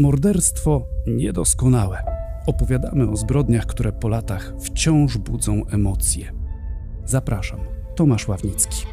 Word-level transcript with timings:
Morderstwo 0.00 0.86
niedoskonałe. 1.06 2.02
Opowiadamy 2.46 3.10
o 3.10 3.16
zbrodniach, 3.16 3.66
które 3.66 3.92
po 3.92 4.08
latach 4.08 4.52
wciąż 4.60 5.18
budzą 5.18 5.66
emocje. 5.66 6.32
Zapraszam, 7.04 7.60
Tomasz 7.94 8.28
Ławnicki. 8.28 8.86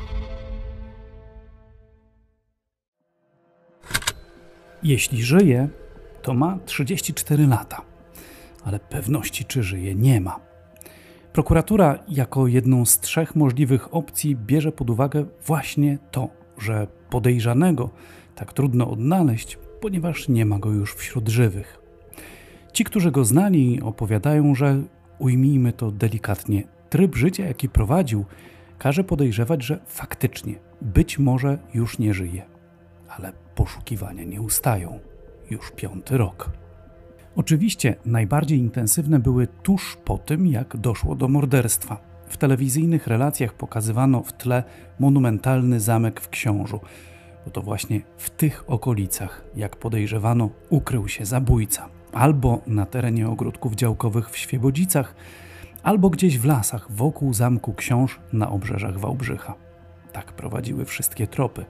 Jeśli 4.83 5.23
żyje, 5.23 5.69
to 6.21 6.33
ma 6.33 6.59
34 6.65 7.47
lata, 7.47 7.81
ale 8.63 8.79
pewności, 8.79 9.45
czy 9.45 9.63
żyje, 9.63 9.95
nie 9.95 10.21
ma. 10.21 10.39
Prokuratura 11.33 11.99
jako 12.07 12.47
jedną 12.47 12.85
z 12.85 12.99
trzech 12.99 13.35
możliwych 13.35 13.93
opcji 13.93 14.35
bierze 14.35 14.71
pod 14.71 14.89
uwagę 14.89 15.25
właśnie 15.45 15.97
to, 16.11 16.29
że 16.57 16.87
podejrzanego 17.09 17.89
tak 18.35 18.53
trudno 18.53 18.89
odnaleźć, 18.89 19.57
ponieważ 19.81 20.29
nie 20.29 20.45
ma 20.45 20.59
go 20.59 20.71
już 20.71 20.95
wśród 20.95 21.29
żywych. 21.29 21.79
Ci, 22.73 22.83
którzy 22.83 23.11
go 23.11 23.25
znali, 23.25 23.81
opowiadają, 23.81 24.55
że 24.55 24.81
ujmijmy 25.19 25.73
to 25.73 25.91
delikatnie, 25.91 26.63
tryb 26.89 27.15
życia, 27.15 27.45
jaki 27.45 27.69
prowadził, 27.69 28.25
każe 28.77 29.03
podejrzewać, 29.03 29.63
że 29.63 29.79
faktycznie 29.85 30.55
być 30.81 31.19
może 31.19 31.57
już 31.73 31.99
nie 31.99 32.13
żyje. 32.13 32.45
Ale 33.07 33.33
poszukiwania 33.55 34.23
nie 34.23 34.41
ustają. 34.41 34.99
Już 35.49 35.71
piąty 35.71 36.17
rok. 36.17 36.49
Oczywiście 37.35 37.95
najbardziej 38.05 38.59
intensywne 38.59 39.19
były 39.19 39.47
tuż 39.63 39.97
po 40.05 40.17
tym, 40.17 40.47
jak 40.47 40.77
doszło 40.77 41.15
do 41.15 41.27
morderstwa. 41.27 41.97
W 42.29 42.37
telewizyjnych 42.37 43.07
relacjach 43.07 43.53
pokazywano 43.53 44.23
w 44.23 44.33
tle 44.33 44.63
monumentalny 44.99 45.79
zamek 45.79 46.21
w 46.21 46.29
Książu, 46.29 46.79
bo 47.47 47.51
to 47.51 47.61
właśnie 47.61 48.01
w 48.17 48.29
tych 48.29 48.63
okolicach, 48.67 49.43
jak 49.55 49.75
podejrzewano, 49.75 50.49
ukrył 50.69 51.07
się 51.07 51.25
zabójca. 51.25 51.89
Albo 52.13 52.61
na 52.67 52.85
terenie 52.85 53.29
ogródków 53.29 53.75
działkowych 53.75 54.29
w 54.29 54.37
Świebodzicach, 54.37 55.15
albo 55.83 56.09
gdzieś 56.09 56.39
w 56.39 56.45
lasach 56.45 56.91
wokół 56.91 57.33
zamku 57.33 57.73
Książ 57.73 58.19
na 58.33 58.49
obrzeżach 58.49 58.99
Wałbrzycha. 58.99 59.53
Tak 60.13 60.33
prowadziły 60.33 60.85
wszystkie 60.85 61.27
tropy. 61.27 61.65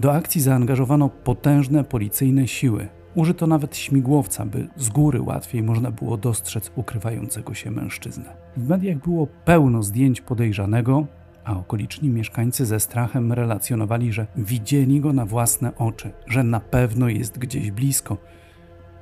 Do 0.00 0.12
akcji 0.12 0.40
zaangażowano 0.40 1.08
potężne 1.08 1.84
policyjne 1.84 2.48
siły. 2.48 2.88
Użyto 3.14 3.46
nawet 3.46 3.76
śmigłowca, 3.76 4.46
by 4.46 4.68
z 4.76 4.88
góry 4.88 5.22
łatwiej 5.22 5.62
można 5.62 5.90
było 5.90 6.16
dostrzec 6.16 6.70
ukrywającego 6.76 7.54
się 7.54 7.70
mężczyznę. 7.70 8.36
W 8.56 8.68
mediach 8.68 8.98
było 8.98 9.26
pełno 9.26 9.82
zdjęć 9.82 10.20
podejrzanego, 10.20 11.06
a 11.48 11.56
okoliczni 11.56 12.10
mieszkańcy 12.10 12.66
ze 12.66 12.80
strachem 12.80 13.32
relacjonowali, 13.32 14.12
że 14.12 14.26
widzieli 14.36 15.00
go 15.00 15.12
na 15.12 15.26
własne 15.26 15.76
oczy, 15.76 16.10
że 16.26 16.42
na 16.42 16.60
pewno 16.60 17.08
jest 17.08 17.38
gdzieś 17.38 17.70
blisko 17.70 18.16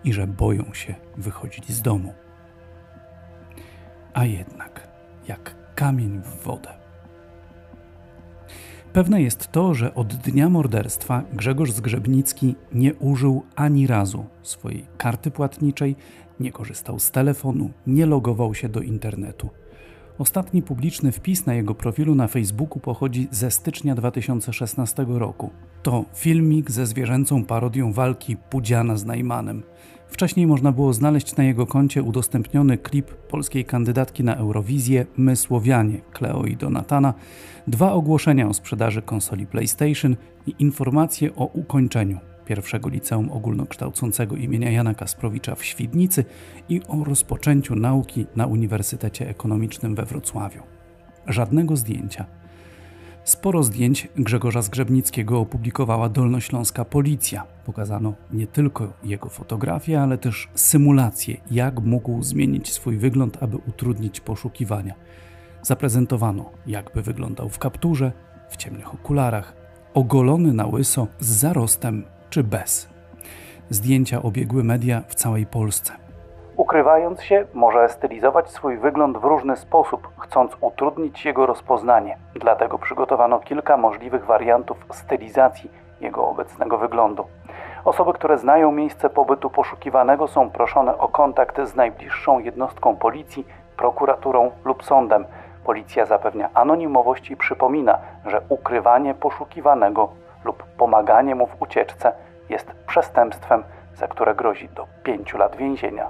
i 0.04 0.12
że 0.12 0.26
boją 0.26 0.74
się 0.74 0.94
wychodzić 1.16 1.72
z 1.72 1.82
domu. 1.82 2.14
A 4.14 4.24
jednak, 4.24 4.88
jak 5.28 5.56
kamień 5.74 6.20
w 6.22 6.44
wodę. 6.44 6.74
Pewne 8.92 9.22
jest 9.22 9.52
to, 9.52 9.74
że 9.74 9.94
od 9.94 10.14
dnia 10.14 10.48
morderstwa 10.48 11.22
Grzegorz 11.32 11.72
Zgrzebnicki 11.72 12.54
nie 12.72 12.94
użył 12.94 13.42
ani 13.56 13.86
razu 13.86 14.26
swojej 14.42 14.86
karty 14.96 15.30
płatniczej, 15.30 15.96
nie 16.40 16.52
korzystał 16.52 16.98
z 16.98 17.10
telefonu, 17.10 17.70
nie 17.86 18.06
logował 18.06 18.54
się 18.54 18.68
do 18.68 18.80
internetu. 18.80 19.50
Ostatni 20.18 20.62
publiczny 20.62 21.12
wpis 21.12 21.46
na 21.46 21.54
jego 21.54 21.74
profilu 21.74 22.14
na 22.14 22.28
Facebooku 22.28 22.80
pochodzi 22.80 23.28
ze 23.30 23.50
stycznia 23.50 23.94
2016 23.94 25.06
roku. 25.08 25.50
To 25.82 26.04
filmik 26.14 26.70
ze 26.70 26.86
zwierzęcą 26.86 27.44
parodią 27.44 27.92
walki 27.92 28.36
Pudziana 28.36 28.96
z 28.96 29.04
Najmanem. 29.04 29.62
Wcześniej 30.08 30.46
można 30.46 30.72
było 30.72 30.92
znaleźć 30.92 31.36
na 31.36 31.44
jego 31.44 31.66
koncie 31.66 32.02
udostępniony 32.02 32.78
klip 32.78 33.14
polskiej 33.14 33.64
kandydatki 33.64 34.24
na 34.24 34.36
Eurowizję 34.36 35.06
My 35.16 35.36
Słowianie, 35.36 36.00
Kleo 36.12 36.44
i 36.44 36.56
Donatana, 36.56 37.14
dwa 37.66 37.92
ogłoszenia 37.92 38.48
o 38.48 38.54
sprzedaży 38.54 39.02
konsoli 39.02 39.46
PlayStation 39.46 40.16
i 40.46 40.54
informacje 40.58 41.36
o 41.36 41.44
ukończeniu 41.46 42.18
pierwszego 42.46 42.88
liceum 42.88 43.32
ogólnokształcącego 43.32 44.36
imienia 44.36 44.70
Jana 44.70 44.94
Kasprowicza 44.94 45.54
w 45.54 45.64
Świdnicy 45.64 46.24
i 46.68 46.80
o 46.88 47.04
rozpoczęciu 47.04 47.74
nauki 47.74 48.26
na 48.36 48.46
Uniwersytecie 48.46 49.28
Ekonomicznym 49.28 49.94
we 49.94 50.04
Wrocławiu. 50.04 50.62
Żadnego 51.26 51.76
zdjęcia. 51.76 52.26
Sporo 53.24 53.62
zdjęć 53.62 54.08
Grzegorza 54.16 54.62
Zgrzebnickiego 54.62 55.40
opublikowała 55.40 56.08
Dolnośląska 56.08 56.84
Policja. 56.84 57.46
Pokazano 57.64 58.14
nie 58.32 58.46
tylko 58.46 58.92
jego 59.04 59.28
fotografię, 59.28 60.00
ale 60.02 60.18
też 60.18 60.48
symulację, 60.54 61.36
jak 61.50 61.80
mógł 61.80 62.22
zmienić 62.22 62.72
swój 62.72 62.96
wygląd, 62.96 63.42
aby 63.42 63.56
utrudnić 63.56 64.20
poszukiwania. 64.20 64.94
Zaprezentowano, 65.62 66.50
jakby 66.66 67.02
wyglądał 67.02 67.48
w 67.48 67.58
kapturze, 67.58 68.12
w 68.48 68.56
ciemnych 68.56 68.94
okularach, 68.94 69.56
ogolony 69.94 70.52
na 70.52 70.66
łyso 70.66 71.06
z 71.20 71.26
zarostem 71.26 72.04
czy 72.30 72.44
bez. 72.44 72.88
Zdjęcia 73.70 74.22
obiegły 74.22 74.64
media 74.64 75.02
w 75.08 75.14
całej 75.14 75.46
Polsce. 75.46 75.92
Ukrywając 76.56 77.22
się, 77.22 77.46
może 77.54 77.88
stylizować 77.88 78.50
swój 78.50 78.78
wygląd 78.78 79.18
w 79.18 79.24
różny 79.24 79.56
sposób, 79.56 80.08
chcąc 80.18 80.52
utrudnić 80.60 81.24
jego 81.24 81.46
rozpoznanie. 81.46 82.16
Dlatego 82.34 82.78
przygotowano 82.78 83.38
kilka 83.38 83.76
możliwych 83.76 84.24
wariantów 84.24 84.76
stylizacji 84.92 85.70
jego 86.00 86.28
obecnego 86.28 86.78
wyglądu. 86.78 87.24
Osoby, 87.84 88.12
które 88.12 88.38
znają 88.38 88.72
miejsce 88.72 89.10
pobytu 89.10 89.50
poszukiwanego, 89.50 90.28
są 90.28 90.50
proszone 90.50 90.98
o 90.98 91.08
kontakt 91.08 91.60
z 91.64 91.74
najbliższą 91.74 92.38
jednostką 92.38 92.96
policji, 92.96 93.46
prokuraturą 93.76 94.50
lub 94.64 94.84
sądem. 94.84 95.24
Policja 95.64 96.06
zapewnia 96.06 96.50
anonimowość 96.54 97.30
i 97.30 97.36
przypomina, 97.36 97.98
że 98.26 98.40
ukrywanie 98.48 99.14
poszukiwanego 99.14 100.08
lub 100.46 100.62
pomaganie 100.62 101.34
mu 101.34 101.46
w 101.46 101.62
ucieczce 101.62 102.12
jest 102.48 102.66
przestępstwem, 102.86 103.62
za 103.96 104.08
które 104.08 104.34
grozi 104.34 104.68
do 104.76 104.86
pięciu 105.04 105.38
lat 105.38 105.56
więzienia. 105.56 106.06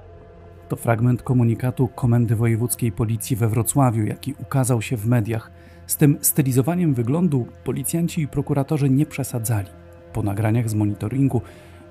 To 0.68 0.76
fragment 0.76 1.22
komunikatu 1.22 1.88
Komendy 1.88 2.36
Wojewódzkiej 2.36 2.92
Policji 2.92 3.36
we 3.36 3.48
Wrocławiu, 3.48 4.04
jaki 4.04 4.34
ukazał 4.42 4.82
się 4.82 4.96
w 4.96 5.06
mediach. 5.06 5.50
Z 5.86 5.96
tym 5.96 6.18
stylizowaniem 6.20 6.94
wyglądu 6.94 7.46
policjanci 7.64 8.22
i 8.22 8.28
prokuratorzy 8.28 8.90
nie 8.90 9.06
przesadzali. 9.06 9.68
Po 10.12 10.22
nagraniach 10.22 10.68
z 10.68 10.74
monitoringu 10.74 11.42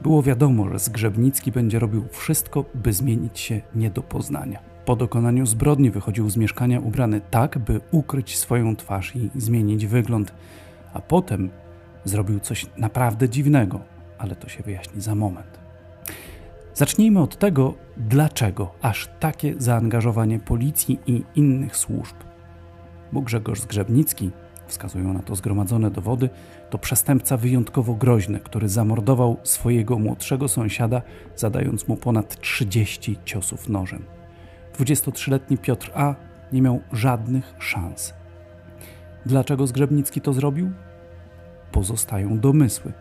było 0.02 0.24
wiadomo, 0.24 0.70
że 0.70 0.80
Zgrzebnicki 0.80 1.52
będzie 1.52 1.80
robił 1.80 2.06
wszystko, 2.12 2.66
by 2.74 2.94
zmienić 2.94 3.40
się 3.40 3.62
nie 3.76 3.90
do 3.90 4.02
poznania. 4.02 4.60
Po 4.86 4.96
dokonaniu 4.96 5.46
zbrodni 5.46 5.92
wychodził 5.92 6.30
z 6.30 6.38
mieszkania 6.38 6.80
ubrany 6.80 7.22
tak, 7.32 7.58
by 7.58 7.82
ukryć 7.92 8.38
swoją 8.38 8.76
twarz 8.76 9.16
i 9.16 9.30
zmienić 9.36 9.86
wygląd, 9.86 10.34
a 10.94 11.00
potem 11.00 11.50
zrobił 12.06 12.40
coś 12.40 12.66
naprawdę 12.78 13.30
dziwnego, 13.30 13.80
ale 14.18 14.36
to 14.36 14.50
się 14.50 14.64
wyjaśni 14.64 15.02
za 15.02 15.16
moment. 15.16 15.60
Zacznijmy 16.74 17.22
od 17.22 17.38
tego, 17.38 17.74
dlaczego 17.98 18.74
aż 18.82 19.10
takie 19.20 19.54
zaangażowanie 19.58 20.40
policji 20.40 21.00
i 21.08 21.24
innych 21.36 21.78
służb. 21.78 22.16
Bo 23.12 23.22
Grzegorz 23.22 23.62
Zgrzebnicki, 23.62 24.32
wskazują 24.68 25.14
na 25.14 25.20
to 25.20 25.36
zgromadzone 25.36 25.92
dowody, 25.92 26.30
to 26.70 26.78
przestępca 26.78 27.38
wyjątkowo 27.38 27.94
groźny, 27.94 28.40
który 28.40 28.70
zamordował 28.70 29.38
swojego 29.44 30.00
młodszego 30.00 30.48
sąsiada, 30.48 31.02
zadając 31.36 31.88
mu 31.88 31.98
ponad 31.98 32.42
30 32.42 33.18
ciosów 33.26 33.70
nożem. 33.70 34.06
23-letni 34.80 35.58
Piotr 35.58 35.92
A. 35.96 36.16
nie 36.54 36.62
miał 36.62 36.82
żadnych 36.92 37.56
szans. 37.60 38.14
Dlaczego 39.26 39.68
Zgrzebnicki 39.68 40.22
to 40.22 40.34
zrobił? 40.34 40.72
Pozostają 41.76 42.40
domysły. 42.40 42.94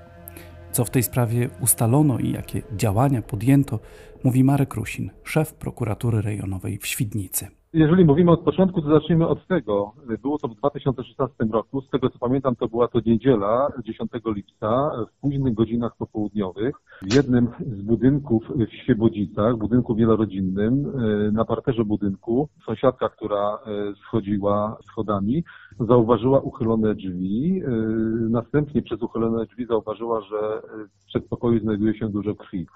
Co 0.72 0.84
w 0.84 0.90
tej 0.90 1.02
sprawie 1.02 1.50
ustalono 1.60 2.18
i 2.18 2.32
jakie 2.32 2.62
działania 2.76 3.22
podjęto, 3.22 3.80
mówi 4.24 4.44
Marek 4.44 4.74
Rusin, 4.74 5.10
szef 5.24 5.54
prokuratury 5.54 6.22
rejonowej 6.22 6.78
w 6.78 6.86
Świdnicy. 6.86 7.48
Jeżeli 7.74 8.04
mówimy 8.04 8.30
od 8.30 8.40
początku, 8.40 8.82
to 8.82 8.88
zacznijmy 8.88 9.28
od 9.28 9.46
tego. 9.46 9.92
Było 10.22 10.38
to 10.38 10.48
w 10.48 10.54
2016 10.54 11.44
roku. 11.52 11.80
Z 11.80 11.90
tego 11.90 12.10
co 12.10 12.18
pamiętam, 12.18 12.56
to 12.56 12.68
była 12.68 12.88
to 12.88 12.98
niedziela 13.06 13.68
10 13.84 14.10
lipca 14.26 14.90
w 15.08 15.20
późnych 15.20 15.54
godzinach 15.54 15.96
popołudniowych. 15.96 16.76
W 17.02 17.14
jednym 17.14 17.48
z 17.66 17.82
budynków 17.82 18.42
w 18.56 18.72
Świebodzicach, 18.82 19.56
budynku 19.56 19.94
wielorodzinnym, 19.94 20.92
na 21.32 21.44
parterze 21.44 21.84
budynku, 21.84 22.48
sąsiadka, 22.66 23.08
która 23.08 23.58
schodziła 24.06 24.76
schodami, 24.84 25.44
zauważyła 25.80 26.40
uchylone 26.40 26.94
drzwi. 26.94 27.62
Następnie 28.30 28.82
przez 28.82 29.02
uchylone 29.02 29.46
drzwi 29.46 29.66
zauważyła, 29.66 30.20
że 30.20 30.62
w 31.02 31.06
przedpokoju 31.06 31.60
znajduje 31.60 31.98
się 31.98 32.08
dużo 32.08 32.34
krwi 32.34 32.66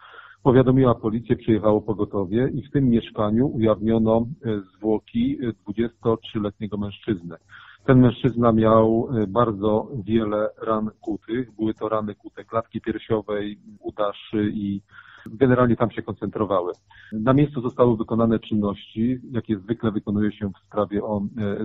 powiadomiła 0.43 0.95
policję, 0.95 1.37
przyjechało 1.37 1.81
pogotowie 1.81 2.49
i 2.55 2.63
w 2.63 2.71
tym 2.71 2.89
mieszkaniu 2.89 3.47
ujawniono 3.47 4.27
e, 4.45 4.61
zwłoki 4.77 5.39
23-letniego 5.69 6.77
mężczyzny. 6.77 7.37
Ten 7.85 8.01
mężczyzna 8.01 8.53
miał 8.53 9.09
e, 9.13 9.27
bardzo 9.27 9.89
wiele 10.05 10.51
ran 10.63 10.91
kutych. 11.01 11.55
Były 11.57 11.75
to 11.75 11.89
rany 11.89 12.15
kute 12.15 12.45
klatki 12.45 12.81
piersiowej, 12.81 13.59
udaszy 13.81 14.51
i 14.55 14.83
generalnie 15.27 15.77
tam 15.77 15.91
się 15.91 16.03
koncentrowały. 16.03 16.73
Na 17.13 17.33
miejscu 17.33 17.61
zostały 17.61 17.97
wykonane 17.97 18.39
czynności, 18.39 19.21
jakie 19.31 19.59
zwykle 19.59 19.93
wykonuje 19.93 20.33
się 20.33 20.51
w 20.51 20.67
sprawie 20.67 21.05
o 21.05 21.23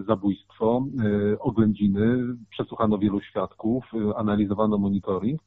zabójstwo, 0.07 0.85
oględziny, 1.39 2.17
przesłuchano 2.49 2.97
wielu 2.97 3.21
świadków, 3.21 3.85
analizowano 4.15 4.77
monitoring 4.77 5.41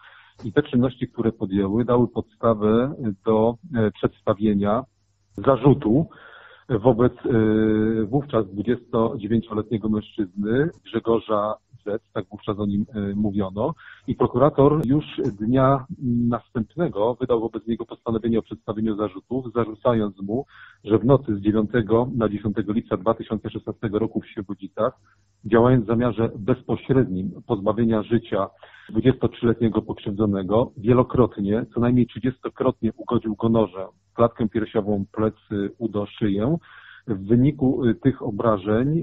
i 0.44 0.53
te 0.53 0.62
czynności, 0.62 1.09
które 1.09 1.33
podjęły, 1.33 1.85
dały 1.85 2.09
podstawę 2.09 2.94
do 3.25 3.55
przedstawienia 3.94 4.83
zarzutu 5.37 6.06
wobec 6.69 7.12
y, 7.12 8.06
wówczas 8.06 8.47
29-letniego 8.47 9.88
mężczyzny 9.88 10.71
Grzegorza 10.85 11.55
Tak 12.12 12.25
wówczas 12.31 12.59
o 12.59 12.67
nim 12.67 12.87
y, 12.97 13.15
mówiono. 13.17 13.75
I 14.06 14.15
prokurator 14.15 14.87
już 14.87 15.05
dnia 15.41 15.87
następnego 16.29 17.15
wydał 17.21 17.41
wobec 17.41 17.67
niego 17.67 17.87
postanowienie 17.87 18.38
o 18.38 18.43
przedstawieniu 18.43 18.97
zarzutów, 18.97 19.53
zarzucając 19.55 20.21
mu, 20.23 20.47
że 20.85 20.99
w 20.99 21.05
nocy 21.05 21.37
z 21.37 21.41
9 21.41 21.71
na 22.15 22.29
10 22.29 22.56
lipca 22.69 22.97
2016 22.97 23.88
roku 23.93 24.21
w 24.21 24.27
Świebodzicach, 24.27 24.93
działając 25.44 25.85
w 25.85 25.88
zamiarze 25.88 26.31
bezpośrednim 26.38 27.43
pozbawienia 27.47 28.03
życia 28.03 28.49
23-letniego 28.93 29.83
pokrzywdzonego, 29.83 30.73
wielokrotnie, 30.77 31.67
co 31.75 31.81
najmniej 31.81 32.06
30-krotnie 32.06 32.91
ugodził 32.97 33.35
go 33.35 33.49
nożem 33.49 33.87
klatkę 34.17 34.49
piersiową, 34.49 35.05
plecy, 35.12 35.71
udo, 35.79 36.06
szyję. 36.06 36.56
W 37.06 37.26
wyniku 37.26 37.85
y, 37.85 37.94
tych 37.94 38.23
obrażeń 38.23 38.99
y, 38.99 39.03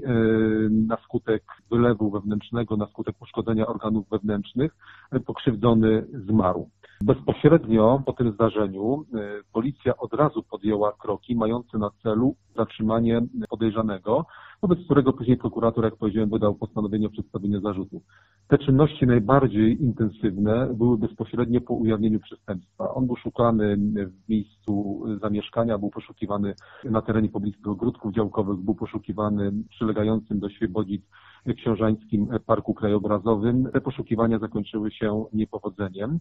na 0.70 0.96
skutek 1.04 1.42
wylewu 1.70 2.10
wewnętrznego, 2.10 2.76
na 2.76 2.86
skutek 2.86 3.22
uszkodzenia 3.22 3.66
organów 3.66 4.08
wewnętrznych, 4.08 4.76
y, 5.14 5.20
pokrzywdzony 5.20 6.06
zmarł. 6.12 6.68
Bezpośrednio 7.00 8.02
po 8.06 8.12
tym 8.12 8.32
zdarzeniu 8.32 9.04
policja 9.52 9.96
od 9.96 10.12
razu 10.12 10.42
podjęła 10.42 10.92
kroki 10.92 11.36
mające 11.36 11.78
na 11.78 11.90
celu 12.02 12.36
zatrzymanie 12.56 13.20
podejrzanego, 13.48 14.26
wobec 14.68 14.84
którego 14.84 15.12
później 15.12 15.36
prokurator, 15.36 15.84
jak 15.84 15.96
powiedziałem, 15.96 16.30
wydał 16.30 16.54
postanowienie 16.54 17.06
o 17.06 17.10
przedstawieniu 17.10 17.60
zarzutów. 17.60 18.02
Te 18.48 18.58
czynności 18.58 19.06
najbardziej 19.06 19.82
intensywne 19.82 20.74
były 20.74 20.98
bezpośrednio 20.98 21.60
po 21.60 21.74
ujawnieniu 21.74 22.20
przestępstwa. 22.20 22.94
On 22.94 23.06
był 23.06 23.16
szukany 23.16 23.76
w 24.06 24.28
miejscu 24.28 25.02
zamieszkania, 25.20 25.78
był 25.78 25.90
poszukiwany 25.90 26.54
na 26.84 27.02
terenie 27.02 27.28
pobliskich 27.28 27.68
ogródków 27.68 28.14
działkowych, 28.14 28.58
był 28.58 28.74
poszukiwany 28.74 29.52
przylegającym 29.70 30.38
do 30.38 30.48
Świebodzic 30.48 31.02
Książańskim 31.56 32.28
Parku 32.46 32.74
Krajobrazowym. 32.74 33.70
Te 33.72 33.80
poszukiwania 33.80 34.38
zakończyły 34.38 34.90
się 34.90 35.24
niepowodzeniem. 35.32 36.18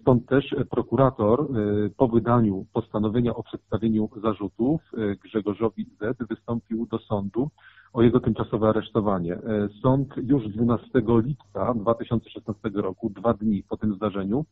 Stąd 0.00 0.26
też 0.26 0.54
prokurator 0.70 1.40
y, 1.40 1.90
po 1.96 2.08
wydaniu 2.08 2.66
postanowienia 2.72 3.34
o 3.34 3.42
przedstawieniu 3.42 4.08
zarzutów 4.22 4.80
y, 4.94 5.16
Grzegorzowi 5.24 5.86
Z 6.00 6.28
wystąpił 6.28 6.86
do 6.86 6.98
sądu 6.98 7.50
o 7.92 8.02
jego 8.02 8.20
tymczasowe 8.20 8.68
aresztowanie. 8.68 9.34
E, 9.34 9.68
sąd 9.82 10.16
już 10.16 10.48
12 10.48 10.88
lipca 11.06 11.74
2016 11.74 12.70
roku, 12.74 13.10
dwa 13.10 13.34
dni 13.34 13.62
po 13.68 13.76
tym 13.76 13.94
zdarzeniu, 13.94 14.44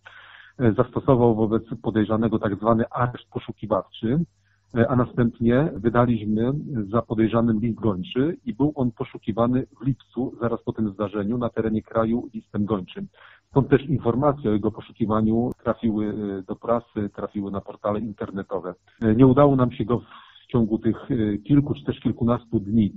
zastosował 0.77 1.35
wobec 1.35 1.63
podejrzanego 1.83 2.39
tak 2.39 2.57
zwany 2.57 2.85
areszt 2.91 3.31
poszukiwawczy, 3.31 4.19
a 4.89 4.97
następnie 4.97 5.73
wydaliśmy 5.77 6.53
za 6.91 7.03
podejrzanym 7.03 7.61
list 7.61 7.81
gończy 7.81 8.37
i 8.45 8.55
był 8.55 8.73
on 8.75 8.91
poszukiwany 8.91 9.67
w 9.81 9.87
lipcu, 9.87 10.33
zaraz 10.41 10.63
po 10.63 10.73
tym 10.73 10.93
zdarzeniu, 10.93 11.39
na 11.39 11.49
terenie 11.49 11.83
kraju 11.83 12.29
listem 12.35 12.65
gończym. 12.65 13.09
Stąd 13.51 13.69
też 13.69 13.83
informacje 13.83 14.51
o 14.51 14.53
jego 14.53 14.71
poszukiwaniu 14.71 15.51
trafiły 15.65 16.15
do 16.49 16.57
prasy, 16.57 17.11
trafiły 17.15 17.51
na 17.51 17.61
portale 17.61 18.01
internetowe. 18.01 18.75
Nie 19.17 19.27
udało 19.27 19.57
nam 19.57 19.73
się 19.73 19.85
go 19.85 19.99
w 19.99 20.47
ciągu 20.49 20.79
tych 20.79 21.09
kilku 21.45 21.75
czy 21.75 21.85
też 21.85 22.01
kilkunastu 22.01 22.61
dni 22.61 22.93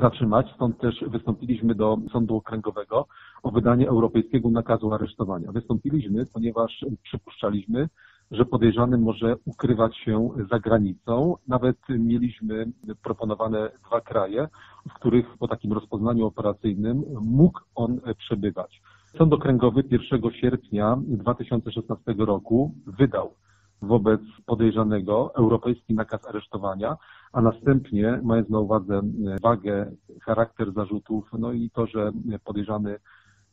zatrzymać. 0.00 0.46
Stąd 0.54 0.78
też 0.78 1.04
wystąpiliśmy 1.08 1.74
do 1.74 1.98
Sądu 2.12 2.36
Okręgowego 2.36 3.06
o 3.42 3.50
wydanie 3.50 3.88
europejskiego 3.88 4.50
nakazu 4.50 4.92
aresztowania. 4.92 5.52
Wystąpiliśmy, 5.52 6.26
ponieważ 6.26 6.84
przypuszczaliśmy, 7.02 7.88
że 8.30 8.44
podejrzany 8.44 8.98
może 8.98 9.36
ukrywać 9.44 9.96
się 9.96 10.28
za 10.50 10.58
granicą. 10.58 11.36
Nawet 11.48 11.76
mieliśmy 11.88 12.72
proponowane 13.02 13.70
dwa 13.86 14.00
kraje, 14.00 14.48
w 14.90 14.94
których 14.94 15.38
po 15.38 15.48
takim 15.48 15.72
rozpoznaniu 15.72 16.26
operacyjnym 16.26 17.04
mógł 17.20 17.60
on 17.74 18.00
przebywać. 18.18 18.82
Sąd 19.18 19.32
Okręgowy 19.32 19.82
1 19.90 20.30
sierpnia 20.32 20.96
2016 21.06 22.14
roku 22.18 22.74
wydał 22.86 23.34
wobec 23.82 24.20
podejrzanego 24.46 25.34
europejski 25.34 25.94
nakaz 25.94 26.28
aresztowania, 26.28 26.96
a 27.32 27.40
następnie, 27.40 28.20
mając 28.22 28.48
na 28.48 28.60
uwadze 28.60 29.02
wagę, 29.42 29.90
charakter 30.22 30.72
zarzutów, 30.72 31.30
no 31.38 31.52
i 31.52 31.70
to, 31.70 31.86
że 31.86 32.12
podejrzany 32.44 32.98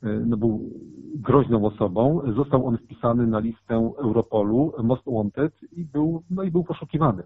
no, 0.03 0.37
był 0.37 0.69
groźną 1.15 1.65
osobą, 1.65 2.21
został 2.35 2.67
on 2.67 2.77
wpisany 2.77 3.27
na 3.27 3.39
listę 3.39 3.91
Europolu 3.97 4.73
Most 4.83 5.03
Wanted 5.07 5.53
i 5.71 5.85
był, 5.85 6.23
no 6.29 6.43
i 6.43 6.51
był 6.51 6.63
poszukiwany. 6.63 7.23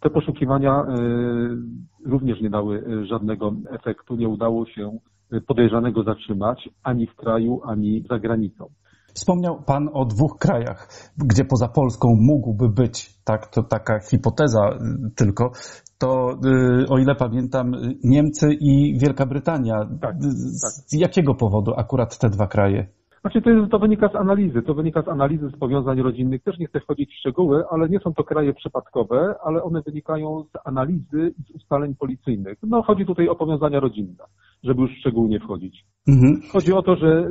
Te 0.00 0.10
poszukiwania 0.10 0.82
y, 0.82 2.08
również 2.10 2.40
nie 2.40 2.50
dały 2.50 2.84
e, 2.86 3.06
żadnego 3.06 3.52
efektu, 3.70 4.16
nie 4.16 4.28
udało 4.28 4.66
się 4.66 4.98
podejrzanego 5.46 6.02
zatrzymać 6.02 6.68
ani 6.82 7.06
w 7.06 7.14
kraju, 7.14 7.60
ani 7.64 8.04
za 8.10 8.18
granicą. 8.18 8.66
Wspomniał 9.14 9.62
Pan 9.62 9.88
o 9.92 10.04
dwóch 10.04 10.38
krajach, 10.38 10.88
gdzie 11.16 11.44
poza 11.44 11.68
Polską 11.68 12.08
mógłby 12.20 12.68
być, 12.68 13.20
tak, 13.24 13.46
to 13.46 13.62
taka 13.62 14.00
hipoteza 14.00 14.70
y, 14.70 15.10
tylko, 15.16 15.52
to 15.98 16.38
y, 16.82 16.88
o 16.88 16.98
ile 16.98 17.14
pamiętam 17.14 17.72
Niemcy 18.04 18.48
i 18.60 18.98
Wielka 18.98 19.26
Brytania. 19.26 19.88
Tak, 20.00 20.16
z 20.22 20.60
tak. 20.62 21.00
jakiego 21.00 21.34
powodu 21.34 21.72
akurat 21.76 22.18
te 22.18 22.30
dwa 22.30 22.46
kraje? 22.46 22.86
Znaczy 23.24 23.42
to, 23.42 23.50
jest, 23.50 23.70
to 23.70 23.78
wynika 23.78 24.08
z 24.08 24.16
analizy, 24.16 24.62
to 24.62 24.74
wynika 24.74 25.02
z 25.02 25.08
analizy 25.08 25.48
z 25.48 25.58
powiązań 25.58 26.02
rodzinnych. 26.02 26.42
Też 26.42 26.58
nie 26.58 26.66
chcę 26.66 26.80
wchodzić 26.80 27.10
w 27.10 27.18
szczegóły, 27.18 27.64
ale 27.70 27.88
nie 27.88 27.98
są 28.00 28.14
to 28.14 28.24
kraje 28.24 28.54
przypadkowe, 28.54 29.34
ale 29.44 29.62
one 29.62 29.82
wynikają 29.82 30.44
z 30.44 30.66
analizy 30.66 31.34
i 31.38 31.42
z 31.42 31.50
ustaleń 31.54 31.94
policyjnych. 31.94 32.58
No 32.62 32.82
chodzi 32.82 33.06
tutaj 33.06 33.28
o 33.28 33.34
powiązania 33.34 33.80
rodzinne, 33.80 34.24
żeby 34.64 34.82
już 34.82 34.90
szczególnie 35.00 35.40
wchodzić. 35.40 35.84
Mhm. 36.08 36.40
Chodzi 36.52 36.72
o 36.72 36.82
to, 36.82 36.96
że 36.96 37.28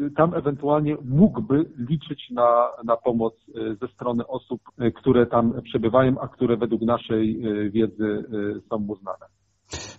y, 0.00 0.10
tam 0.10 0.34
ewentualnie 0.34 0.96
mógłby 1.04 1.64
liczyć 1.88 2.30
na, 2.30 2.68
na 2.84 2.96
pomoc 2.96 3.34
y, 3.48 3.76
ze 3.80 3.88
strony 3.88 4.26
osób, 4.26 4.60
y, 4.82 4.92
które 4.92 5.26
tam 5.26 5.62
przebywają, 5.62 6.20
a 6.20 6.28
które 6.28 6.56
według 6.56 6.82
naszej 6.82 7.38
wiedzy 7.70 8.24
są 8.70 8.78
mu 8.78 8.96
znane. 8.96 9.26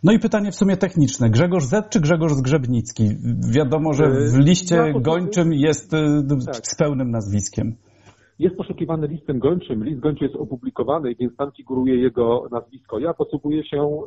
No 0.03 0.13
i 0.13 0.19
pytanie 0.19 0.51
w 0.51 0.55
sumie 0.55 0.77
techniczne. 0.77 1.29
Grzegorz 1.29 1.63
Z 1.63 1.89
czy 1.89 1.99
Grzegorz 1.99 2.33
Zgrzebnicki? 2.33 3.03
Wiadomo, 3.53 3.93
że 3.93 4.09
w 4.09 4.37
liście 4.37 4.93
gończym 5.01 5.53
jest 5.53 5.91
tak. 6.45 6.67
z 6.67 6.75
pełnym 6.75 7.11
nazwiskiem. 7.11 7.75
Jest 8.39 8.55
poszukiwany 8.55 9.07
listem 9.07 9.39
gończym. 9.39 9.83
List 9.83 9.99
gończy 9.99 10.23
jest 10.23 10.35
opublikowany, 10.35 11.15
więc 11.19 11.35
tam 11.37 11.51
figuruje 11.57 11.95
jego 11.95 12.47
nazwisko. 12.51 12.99
Ja 12.99 13.13
posługuję 13.13 13.63
się 13.65 14.01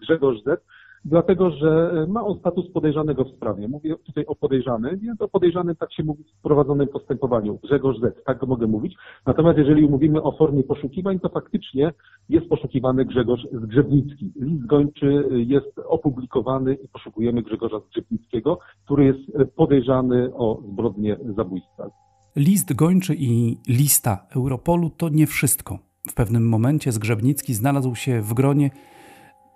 Grzegorz 0.00 0.36
Z, 0.46 0.64
dlatego 1.04 1.50
że 1.50 1.92
e, 1.92 2.06
ma 2.06 2.24
on 2.24 2.38
status 2.38 2.70
podejrzanego 2.70 3.24
w 3.24 3.36
sprawie. 3.36 3.68
Mówię 3.68 3.96
tutaj 4.06 4.26
o 4.26 4.34
podejrzanym, 4.34 4.98
więc 4.98 5.20
o 5.20 5.28
podejrzanym 5.28 5.76
tak 5.76 5.92
się 5.92 6.04
mówi 6.04 6.24
w 6.24 6.42
prowadzonym 6.42 6.88
postępowaniu. 6.88 7.58
Grzegorz 7.62 7.98
Z, 7.98 8.24
tak 8.24 8.42
mogę 8.46 8.66
mówić. 8.66 8.94
Natomiast 9.26 9.58
jeżeli 9.58 9.88
mówimy 9.88 10.22
o 10.22 10.32
formie 10.32 10.62
poszukiwań, 10.62 11.20
to 11.20 11.28
faktycznie 11.28 11.92
jest 12.28 12.48
poszukiwany 12.48 13.04
Grzegorz 13.04 13.46
Zgrzebnicki. 13.52 14.32
List 14.36 14.66
gończy 14.66 15.24
jest 15.30 15.78
opublikowany 15.88 16.74
i 16.74 16.88
poszukujemy 16.88 17.42
Grzegorza 17.42 17.80
Zgrzebnickiego, 17.80 18.58
który 18.84 19.04
jest 19.04 19.54
podejrzany 19.56 20.34
o 20.34 20.62
zbrodnię 20.72 21.16
zabójstwa. 21.36 21.90
List 22.36 22.74
gończy 22.74 23.14
i 23.18 23.56
lista 23.68 24.26
Europolu 24.36 24.90
to 24.90 25.08
nie 25.08 25.26
wszystko. 25.26 25.78
W 26.10 26.14
pewnym 26.14 26.48
momencie 26.48 26.92
Zgrzebnicki 26.92 27.54
znalazł 27.54 27.94
się 27.94 28.20
w 28.20 28.34
gronie 28.34 28.70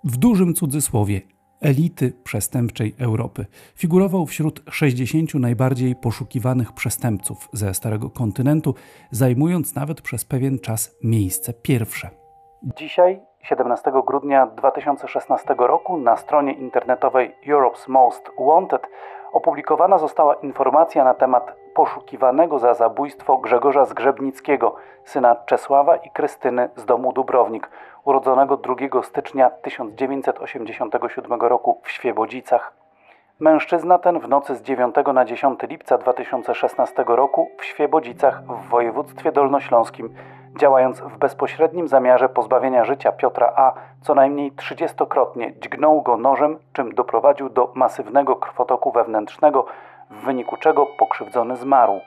w 0.03 0.17
dużym 0.17 0.53
cudzysłowie 0.53 1.21
elity 1.61 2.13
przestępczej 2.23 2.95
Europy. 2.99 3.45
Figurował 3.75 4.25
wśród 4.25 4.63
60 4.69 5.33
najbardziej 5.33 5.95
poszukiwanych 5.95 6.73
przestępców 6.73 7.49
ze 7.53 7.73
Starego 7.73 8.09
Kontynentu, 8.09 8.75
zajmując 9.11 9.75
nawet 9.75 10.01
przez 10.01 10.25
pewien 10.25 10.59
czas 10.59 10.95
miejsce 11.03 11.53
pierwsze. 11.53 12.09
Dzisiaj, 12.63 13.19
17 13.43 13.91
grudnia 14.07 14.47
2016 14.47 15.55
roku, 15.57 15.97
na 15.97 16.17
stronie 16.17 16.53
internetowej 16.53 17.35
Europe's 17.47 17.89
Most 17.89 18.29
Wanted 18.39 18.81
opublikowana 19.31 19.97
została 19.97 20.33
informacja 20.35 21.03
na 21.03 21.13
temat 21.13 21.55
poszukiwanego 21.79 22.59
za 22.59 22.73
zabójstwo 22.73 23.37
Grzegorza 23.37 23.85
Zgrzebnickiego, 23.85 24.75
syna 25.03 25.35
Czesława 25.35 25.95
i 25.95 26.09
Krystyny 26.09 26.69
z 26.75 26.85
domu 26.85 27.13
Dubrownik, 27.13 27.69
urodzonego 28.03 28.57
2 28.57 28.75
stycznia 29.03 29.49
1987 29.49 31.41
roku 31.41 31.81
w 31.83 31.91
Świebodzicach. 31.91 32.73
Mężczyzna 33.39 33.97
ten 33.97 34.19
w 34.19 34.29
nocy 34.29 34.55
z 34.55 34.61
9 34.61 34.95
na 35.13 35.25
10 35.25 35.59
lipca 35.63 35.97
2016 35.97 37.03
roku 37.07 37.49
w 37.57 37.65
Świebodzicach 37.65 38.43
w 38.43 38.69
województwie 38.69 39.31
dolnośląskim, 39.31 40.15
działając 40.59 40.99
w 40.99 41.17
bezpośrednim 41.17 41.87
zamiarze 41.87 42.29
pozbawienia 42.29 42.85
życia 42.85 43.11
Piotra 43.11 43.53
A., 43.55 43.73
co 44.01 44.15
najmniej 44.15 44.51
30-krotnie 44.51 45.53
dźgnął 45.59 46.01
go 46.01 46.17
nożem, 46.17 46.59
czym 46.73 46.95
doprowadził 46.95 47.49
do 47.49 47.71
masywnego 47.75 48.35
krwotoku 48.35 48.91
wewnętrznego, 48.91 49.65
w 50.09 50.25
wyniku 50.25 50.57
czego 50.57 50.85
pokrzywdzony 50.85 51.55
zmarł. 51.55 51.99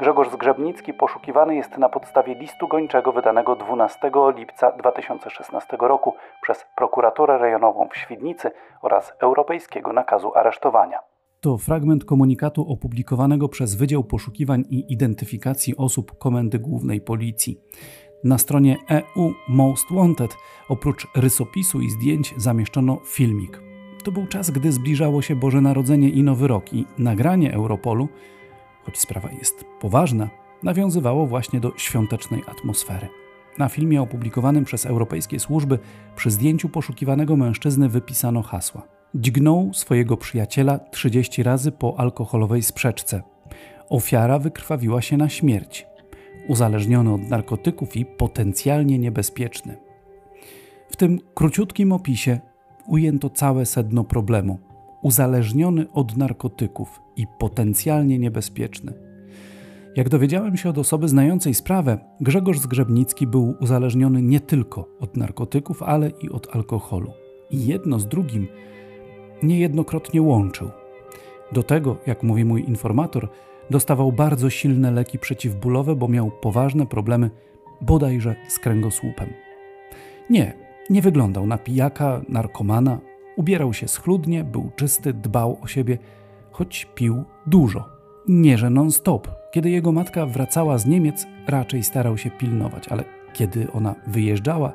Grzegorz 0.00 0.30
Zgrzebnicki 0.30 0.94
poszukiwany 0.94 1.56
jest 1.56 1.78
na 1.78 1.88
podstawie 1.88 2.34
listu 2.34 2.68
gończego 2.68 3.12
wydanego 3.12 3.56
12 3.56 4.10
lipca 4.36 4.72
2016 4.72 5.76
roku 5.80 6.14
przez 6.42 6.66
prokuraturę 6.76 7.38
rejonową 7.38 7.88
w 7.88 7.96
Świdnicy 7.96 8.50
oraz 8.82 9.12
europejskiego 9.20 9.92
nakazu 9.92 10.32
aresztowania. 10.34 10.98
To 11.40 11.58
fragment 11.58 12.04
komunikatu 12.04 12.72
opublikowanego 12.72 13.48
przez 13.48 13.74
Wydział 13.74 14.04
Poszukiwań 14.04 14.64
i 14.70 14.92
Identyfikacji 14.92 15.76
Osób 15.76 16.18
Komendy 16.18 16.58
Głównej 16.58 17.00
Policji. 17.00 17.60
Na 18.24 18.38
stronie 18.38 18.76
EU 18.88 19.32
Most 19.48 19.86
Wanted 19.90 20.36
oprócz 20.68 21.06
rysopisu 21.16 21.80
i 21.80 21.90
zdjęć 21.90 22.34
zamieszczono 22.36 22.98
filmik. 23.04 23.65
To 24.06 24.12
był 24.12 24.26
czas, 24.26 24.50
gdy 24.50 24.72
zbliżało 24.72 25.22
się 25.22 25.36
Boże 25.36 25.60
Narodzenie 25.60 26.08
i 26.08 26.22
Nowy 26.22 26.48
Rok 26.48 26.72
i 26.72 26.84
nagranie 26.98 27.54
Europolu 27.54 28.08
choć 28.84 28.98
sprawa 28.98 29.30
jest 29.38 29.64
poważna, 29.80 30.30
nawiązywało 30.62 31.26
właśnie 31.26 31.60
do 31.60 31.72
świątecznej 31.76 32.42
atmosfery. 32.46 33.08
Na 33.58 33.68
filmie 33.68 34.02
opublikowanym 34.02 34.64
przez 34.64 34.86
europejskie 34.86 35.40
służby 35.40 35.78
przy 36.16 36.30
zdjęciu 36.30 36.68
poszukiwanego 36.68 37.36
mężczyzny 37.36 37.88
wypisano 37.88 38.42
hasła. 38.42 38.82
Dźgnął 39.14 39.70
swojego 39.74 40.16
przyjaciela 40.16 40.78
30 40.78 41.42
razy 41.42 41.72
po 41.72 42.00
alkoholowej 42.00 42.62
sprzeczce. 42.62 43.22
Ofiara 43.88 44.38
wykrwawiła 44.38 45.02
się 45.02 45.16
na 45.16 45.28
śmierć. 45.28 45.86
Uzależniony 46.48 47.12
od 47.14 47.30
narkotyków 47.30 47.96
i 47.96 48.04
potencjalnie 48.04 48.98
niebezpieczny. 48.98 49.76
W 50.90 50.96
tym 50.96 51.18
króciutkim 51.34 51.92
opisie 51.92 52.40
ujęto 52.88 53.30
całe 53.30 53.66
sedno 53.66 54.04
problemu 54.04 54.58
uzależniony 55.02 55.86
od 55.92 56.16
narkotyków 56.16 57.00
i 57.16 57.26
potencjalnie 57.38 58.18
niebezpieczny. 58.18 58.92
Jak 59.96 60.08
dowiedziałem 60.08 60.56
się 60.56 60.68
od 60.68 60.78
osoby 60.78 61.08
znającej 61.08 61.54
sprawę, 61.54 61.98
Grzegorz 62.20 62.58
Zgrzebnicki 62.58 63.26
był 63.26 63.54
uzależniony 63.60 64.22
nie 64.22 64.40
tylko 64.40 64.88
od 65.00 65.16
narkotyków, 65.16 65.82
ale 65.82 66.10
i 66.22 66.30
od 66.30 66.56
alkoholu. 66.56 67.12
I 67.50 67.66
jedno 67.66 67.98
z 67.98 68.06
drugim 68.06 68.48
niejednokrotnie 69.42 70.22
łączył. 70.22 70.70
Do 71.52 71.62
tego, 71.62 71.96
jak 72.06 72.22
mówi 72.22 72.44
mój 72.44 72.68
informator, 72.68 73.28
dostawał 73.70 74.12
bardzo 74.12 74.50
silne 74.50 74.90
leki 74.90 75.18
przeciwbólowe, 75.18 75.96
bo 75.96 76.08
miał 76.08 76.30
poważne 76.30 76.86
problemy 76.86 77.30
bodajże 77.80 78.36
z 78.48 78.58
kręgosłupem. 78.58 79.28
Nie, 80.30 80.65
nie 80.90 81.02
wyglądał 81.02 81.46
na 81.46 81.58
pijaka, 81.58 82.20
narkomana, 82.28 82.98
Ubierał 83.36 83.72
się 83.72 83.88
schludnie, 83.88 84.44
był 84.44 84.70
czysty, 84.76 85.12
dbał 85.12 85.58
o 85.62 85.66
siebie, 85.66 85.98
choć 86.50 86.84
pił 86.94 87.24
dużo. 87.46 87.84
Nie, 88.28 88.58
że 88.58 88.70
non-stop. 88.70 89.28
Kiedy 89.50 89.70
jego 89.70 89.92
matka 89.92 90.26
wracała 90.26 90.78
z 90.78 90.86
Niemiec, 90.86 91.26
raczej 91.46 91.82
starał 91.82 92.18
się 92.18 92.30
pilnować, 92.30 92.88
ale 92.88 93.04
kiedy 93.32 93.72
ona 93.72 93.94
wyjeżdżała, 94.06 94.72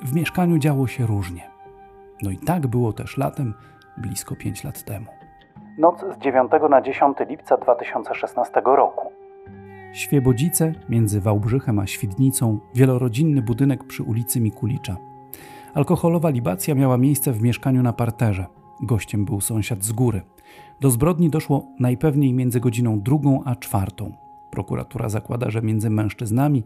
w 0.00 0.14
mieszkaniu 0.14 0.58
działo 0.58 0.86
się 0.86 1.06
różnie. 1.06 1.50
No 2.22 2.30
i 2.30 2.38
tak 2.38 2.66
było 2.66 2.92
też 2.92 3.16
latem, 3.16 3.54
blisko 3.96 4.36
5 4.36 4.64
lat 4.64 4.84
temu. 4.84 5.06
Noc 5.78 6.00
z 6.00 6.18
9 6.18 6.50
na 6.70 6.82
10 6.82 7.16
lipca 7.28 7.56
2016 7.56 8.62
roku. 8.64 9.12
Świebodzice 9.94 10.72
między 10.88 11.20
Wałbrzychem 11.20 11.78
a 11.78 11.86
Świdnicą, 11.86 12.58
wielorodzinny 12.74 13.42
budynek 13.42 13.84
przy 13.84 14.02
ulicy 14.02 14.40
Mikulicza. 14.40 14.96
Alkoholowa 15.74 16.30
libacja 16.30 16.74
miała 16.74 16.98
miejsce 16.98 17.32
w 17.32 17.42
mieszkaniu 17.42 17.82
na 17.82 17.92
parterze. 17.92 18.46
Gościem 18.82 19.24
był 19.24 19.40
sąsiad 19.40 19.84
z 19.84 19.92
góry. 19.92 20.22
Do 20.80 20.90
zbrodni 20.90 21.30
doszło 21.30 21.66
najpewniej 21.80 22.32
między 22.32 22.60
godziną 22.60 23.00
drugą 23.00 23.44
a 23.44 23.56
czwartą. 23.56 24.12
Prokuratura 24.50 25.08
zakłada, 25.08 25.50
że 25.50 25.62
między 25.62 25.90
mężczyznami 25.90 26.62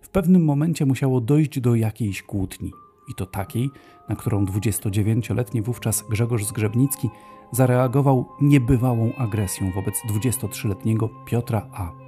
w 0.00 0.08
pewnym 0.08 0.44
momencie 0.44 0.86
musiało 0.86 1.20
dojść 1.20 1.60
do 1.60 1.74
jakiejś 1.74 2.22
kłótni. 2.22 2.70
I 3.10 3.14
to 3.14 3.26
takiej, 3.26 3.70
na 4.08 4.16
którą 4.16 4.44
29-letni 4.44 5.62
wówczas 5.62 6.04
Grzegorz 6.10 6.44
Zgrzebnicki 6.44 7.10
zareagował 7.50 8.26
niebywałą 8.40 9.12
agresją 9.18 9.70
wobec 9.70 9.94
23-letniego 10.08 11.08
Piotra 11.26 11.66
A. 11.72 12.01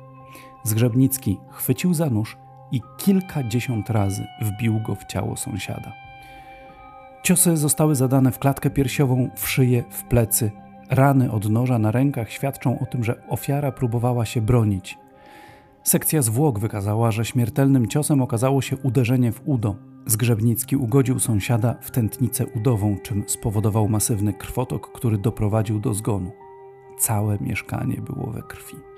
Zgrzebnicki 0.65 1.39
chwycił 1.51 1.95
za 1.95 2.11
nóż 2.11 2.37
i 2.73 2.81
kilkadziesiąt 2.99 3.91
razy 3.91 4.27
wbił 4.43 4.81
go 4.81 4.95
w 4.95 5.05
ciało 5.05 5.37
sąsiada. 5.37 5.93
Ciosy 7.23 7.57
zostały 7.57 7.95
zadane 7.95 8.33
w 8.33 8.39
klatkę 8.39 8.71
piersiową, 8.71 9.31
w 9.37 9.49
szyję, 9.49 9.85
w 9.91 10.05
plecy. 10.05 10.51
Rany 10.91 11.33
od 11.33 11.51
noża 11.51 11.79
na 11.79 11.91
rękach 11.91 12.31
świadczą 12.31 12.79
o 12.79 12.87
tym, 12.87 13.05
że 13.05 13.29
ofiara 13.29 13.73
próbowała 13.73 14.25
się 14.25 14.41
bronić. 14.41 14.99
Sekcja 15.83 16.23
zwłok 16.23 16.59
wykazała, 16.59 17.11
że 17.11 17.25
śmiertelnym 17.25 17.89
ciosem 17.89 18.23
okazało 18.23 18.63
się 18.63 18.77
uderzenie 18.77 19.33
w 19.33 19.43
udo. 19.45 19.77
Zgrzebnicki 20.07 20.77
ugodził 20.77 21.19
sąsiada 21.19 21.75
w 21.81 21.91
tętnicę 21.91 22.47
udową, 22.47 22.97
czym 23.03 23.25
spowodował 23.27 23.89
masywny 23.89 24.33
krwotok, 24.33 24.93
który 24.93 25.19
doprowadził 25.19 25.81
do 25.81 25.95
zgonu. 25.95 26.33
Całe 26.99 27.39
mieszkanie 27.41 27.97
było 27.97 28.31
we 28.31 28.43
krwi. 28.43 28.94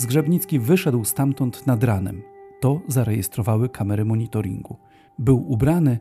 Zgrzebnicki 0.00 0.58
wyszedł 0.58 1.04
stamtąd 1.04 1.66
nad 1.66 1.84
ranem. 1.84 2.22
To 2.60 2.80
zarejestrowały 2.88 3.68
kamery 3.68 4.04
monitoringu. 4.04 4.76
Był 5.18 5.52
ubrany 5.52 5.98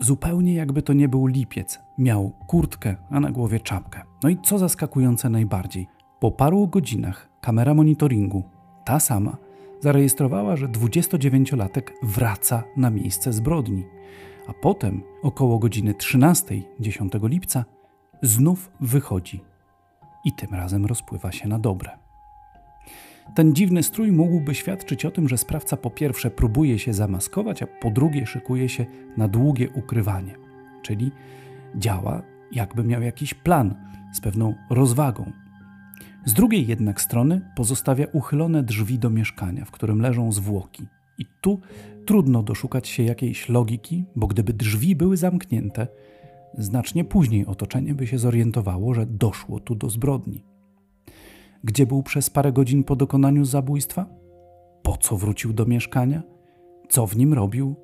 zupełnie 0.00 0.54
jakby 0.54 0.82
to 0.82 0.92
nie 0.92 1.08
był 1.08 1.26
lipiec. 1.26 1.80
Miał 1.98 2.32
kurtkę, 2.46 2.96
a 3.10 3.20
na 3.20 3.30
głowie 3.30 3.60
czapkę. 3.60 4.02
No 4.22 4.28
i 4.28 4.38
co 4.42 4.58
zaskakujące 4.58 5.30
najbardziej, 5.30 5.86
po 6.20 6.30
paru 6.30 6.68
godzinach 6.68 7.28
kamera 7.40 7.74
monitoringu, 7.74 8.42
ta 8.84 9.00
sama, 9.00 9.36
zarejestrowała, 9.80 10.56
że 10.56 10.68
29-latek 10.68 11.92
wraca 12.02 12.62
na 12.76 12.90
miejsce 12.90 13.32
zbrodni. 13.32 13.84
A 14.48 14.52
potem, 14.52 15.02
około 15.22 15.58
godziny 15.58 15.94
13, 15.94 16.62
10 16.80 17.12
lipca, 17.22 17.64
znów 18.22 18.70
wychodzi 18.80 19.44
i 20.24 20.32
tym 20.32 20.54
razem 20.54 20.86
rozpływa 20.86 21.32
się 21.32 21.48
na 21.48 21.58
dobre. 21.58 22.05
Ten 23.34 23.54
dziwny 23.54 23.82
strój 23.82 24.12
mógłby 24.12 24.54
świadczyć 24.54 25.04
o 25.04 25.10
tym, 25.10 25.28
że 25.28 25.38
sprawca 25.38 25.76
po 25.76 25.90
pierwsze 25.90 26.30
próbuje 26.30 26.78
się 26.78 26.92
zamaskować, 26.92 27.62
a 27.62 27.66
po 27.66 27.90
drugie 27.90 28.26
szykuje 28.26 28.68
się 28.68 28.86
na 29.16 29.28
długie 29.28 29.70
ukrywanie, 29.70 30.34
czyli 30.82 31.10
działa 31.74 32.22
jakby 32.52 32.84
miał 32.84 33.02
jakiś 33.02 33.34
plan 33.34 33.74
z 34.12 34.20
pewną 34.20 34.54
rozwagą. 34.70 35.32
Z 36.24 36.32
drugiej 36.32 36.66
jednak 36.66 37.00
strony 37.00 37.40
pozostawia 37.56 38.06
uchylone 38.12 38.62
drzwi 38.62 38.98
do 38.98 39.10
mieszkania, 39.10 39.64
w 39.64 39.70
którym 39.70 40.00
leżą 40.00 40.32
zwłoki. 40.32 40.86
I 41.18 41.26
tu 41.40 41.60
trudno 42.06 42.42
doszukać 42.42 42.88
się 42.88 43.02
jakiejś 43.02 43.48
logiki, 43.48 44.04
bo 44.16 44.26
gdyby 44.26 44.52
drzwi 44.52 44.96
były 44.96 45.16
zamknięte, 45.16 45.86
znacznie 46.58 47.04
później 47.04 47.46
otoczenie 47.46 47.94
by 47.94 48.06
się 48.06 48.18
zorientowało, 48.18 48.94
że 48.94 49.06
doszło 49.06 49.60
tu 49.60 49.74
do 49.74 49.90
zbrodni. 49.90 50.44
Gdzie 51.64 51.86
był 51.86 52.02
przez 52.02 52.30
parę 52.30 52.52
godzin 52.52 52.84
po 52.84 52.96
dokonaniu 52.96 53.44
zabójstwa? 53.44 54.06
Po 54.82 54.96
co 54.96 55.16
wrócił 55.16 55.52
do 55.52 55.66
mieszkania? 55.66 56.22
Co 56.88 57.06
w 57.06 57.16
nim 57.16 57.32
robił? 57.32 57.74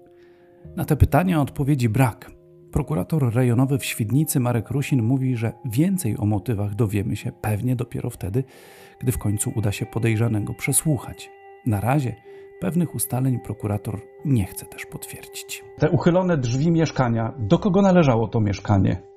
Na 0.77 0.85
te 0.85 0.97
pytania 0.97 1.41
odpowiedzi 1.41 1.89
brak. 1.89 2.31
Prokurator 2.73 3.35
rejonowy 3.35 3.79
w 3.79 3.85
Świdnicy 3.85 4.41
Marek 4.41 4.71
Rusin 4.71 5.03
mówi, 5.03 5.37
że 5.37 5.53
więcej 5.65 6.19
o 6.19 6.27
motywach 6.27 6.75
dowiemy 6.75 7.17
się 7.17 7.33
pewnie 7.33 7.77
dopiero 7.77 8.11
wtedy, 8.11 8.45
gdy 9.01 9.13
w 9.13 9.19
końcu 9.19 9.53
uda 9.57 9.73
się 9.73 9.87
podejrzanego 9.87 10.55
przesłuchać. 10.55 11.31
Na 11.67 11.81
razie 11.81 12.15
pewnych 12.61 12.95
ustaleń 12.95 13.39
prokurator 13.39 14.01
nie 14.25 14.45
chce 14.45 14.67
też 14.67 14.87
potwierdzić. 14.87 15.65
Te 15.79 15.91
uchylone 15.91 16.37
drzwi 16.37 16.71
mieszkania, 16.71 17.33
do 17.39 17.59
kogo 17.59 17.83
należało 17.83 18.29
to 18.29 18.41
mieszkanie? 18.41 19.12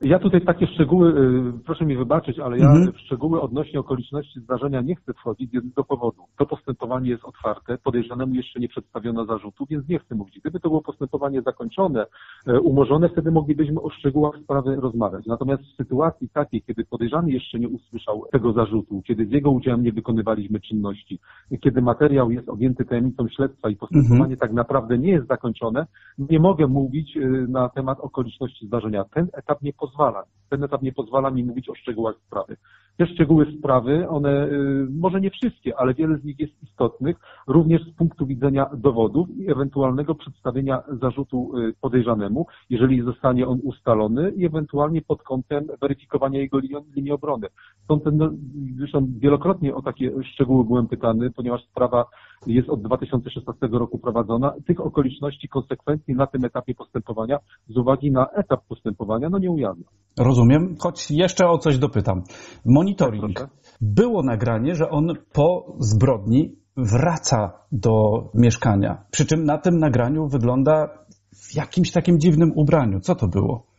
Ja 0.00 0.18
tutaj 0.18 0.40
takie 0.40 0.66
szczegóły, 0.66 1.08
y, 1.08 1.64
proszę 1.66 1.84
mi 1.84 1.96
wybaczyć, 1.96 2.38
ale 2.38 2.58
ja 2.58 2.66
mhm. 2.66 2.92
w 2.92 3.00
szczegóły 3.00 3.40
odnośnie 3.40 3.80
okoliczności 3.80 4.40
zdarzenia 4.40 4.80
nie 4.80 4.94
chcę 4.96 5.12
wchodzić 5.12 5.50
z 5.50 5.54
jednego 5.54 5.84
powodu. 5.84 6.22
To 6.38 6.46
postępowanie 6.46 7.10
jest 7.10 7.24
otwarte, 7.24 7.78
podejrzanemu 7.78 8.34
jeszcze 8.34 8.60
nie 8.60 8.68
przedstawiono 8.68 9.24
zarzutu, 9.24 9.66
więc 9.70 9.88
nie 9.88 9.98
chcę 9.98 10.14
mówić. 10.14 10.40
Gdyby 10.40 10.60
to 10.60 10.68
było 10.68 10.82
postępowanie 10.82 11.42
zakończone, 11.42 12.06
e, 12.46 12.60
umorzone, 12.60 13.08
wtedy 13.08 13.30
moglibyśmy 13.30 13.80
o 13.80 13.90
szczegółach 13.90 14.34
sprawy 14.44 14.76
rozmawiać. 14.76 15.26
Natomiast 15.26 15.62
w 15.62 15.76
sytuacji 15.76 16.28
takiej, 16.28 16.62
kiedy 16.62 16.84
podejrzany 16.84 17.30
jeszcze 17.30 17.58
nie 17.58 17.68
usłyszał 17.68 18.24
tego 18.32 18.52
zarzutu, 18.52 19.02
kiedy 19.02 19.26
z 19.26 19.30
jego 19.30 19.50
udziałem 19.50 19.82
nie 19.82 19.92
wykonywaliśmy 19.92 20.60
czynności, 20.60 21.18
kiedy 21.60 21.82
materiał 21.82 22.30
jest 22.30 22.48
objęty 22.48 22.84
tajemnicą 22.84 23.28
śledztwa 23.28 23.70
i 23.70 23.76
postępowanie 23.76 24.32
mhm. 24.32 24.38
tak 24.38 24.52
naprawdę 24.52 24.98
nie 24.98 25.10
jest 25.10 25.26
zakończone, 25.26 25.86
nie 26.18 26.38
mogę 26.38 26.66
mówić 26.66 27.16
y, 27.16 27.46
na 27.48 27.68
temat 27.68 28.00
okoliczności 28.00 28.66
zdarzenia. 28.66 29.04
Ten 29.04 29.28
etap 29.32 29.62
nie 29.62 29.72
pozwala. 29.84 30.24
Ten 30.50 30.64
etap 30.64 30.82
nie 30.82 30.92
pozwala 30.92 31.30
mi 31.30 31.44
mówić 31.44 31.68
o 31.68 31.74
szczegółach 31.74 32.16
sprawy. 32.26 32.56
Te 32.96 33.06
szczegóły 33.06 33.46
sprawy, 33.58 34.08
one 34.08 34.46
y, 34.46 34.86
może 34.90 35.20
nie 35.20 35.30
wszystkie, 35.30 35.76
ale 35.76 35.94
wiele 35.94 36.18
z 36.18 36.24
nich 36.24 36.40
jest 36.40 36.62
istotnych, 36.62 37.16
również 37.46 37.82
z 37.82 37.94
punktu 37.94 38.26
widzenia 38.26 38.70
dowodów 38.76 39.28
i 39.30 39.50
ewentualnego 39.50 40.14
przedstawienia 40.14 40.82
zarzutu 41.00 41.58
y, 41.58 41.74
podejrzanemu, 41.80 42.46
jeżeli 42.70 43.02
zostanie 43.02 43.46
on 43.46 43.58
ustalony 43.62 44.30
i 44.36 44.46
ewentualnie 44.46 45.02
pod 45.02 45.22
kątem 45.22 45.66
weryfikowania 45.80 46.40
jego 46.40 46.58
linii 46.96 47.12
obrony. 47.12 47.46
Stąd 47.84 48.04
ten, 48.04 48.16
no, 48.16 48.30
zresztą 48.78 49.08
wielokrotnie 49.18 49.74
o 49.74 49.82
takie 49.82 50.22
szczegóły 50.22 50.64
byłem 50.64 50.88
pytany, 50.88 51.30
ponieważ 51.30 51.64
sprawa 51.64 52.04
jest 52.46 52.68
od 52.68 52.82
2016 52.82 53.66
roku 53.72 53.98
prowadzona. 53.98 54.54
Tych 54.66 54.80
okoliczności 54.80 55.48
konsekwencji 55.48 56.14
na 56.14 56.26
tym 56.26 56.44
etapie 56.44 56.74
postępowania 56.74 57.38
z 57.68 57.76
uwagi 57.76 58.10
na 58.10 58.26
etap 58.30 58.60
postępowania 58.68 59.28
no 59.30 59.38
nie 59.38 59.50
ujawnia. 59.50 59.84
Rozumiem, 60.18 60.76
choć 60.80 61.10
jeszcze 61.10 61.46
o 61.46 61.58
coś 61.58 61.78
dopytam. 61.78 62.22
Monitoring. 62.64 63.38
Tak, 63.38 63.50
Było 63.80 64.22
nagranie, 64.22 64.74
że 64.74 64.90
on 64.90 65.12
po 65.32 65.76
zbrodni 65.78 66.52
wraca 66.76 67.52
do 67.72 67.92
mieszkania. 68.34 69.04
Przy 69.10 69.26
czym 69.26 69.44
na 69.44 69.58
tym 69.58 69.78
nagraniu 69.78 70.28
wygląda 70.28 70.88
w 71.34 71.56
jakimś 71.56 71.92
takim 71.92 72.20
dziwnym 72.20 72.52
ubraniu. 72.56 73.00
Co 73.00 73.14
to 73.14 73.28
było? 73.28 73.73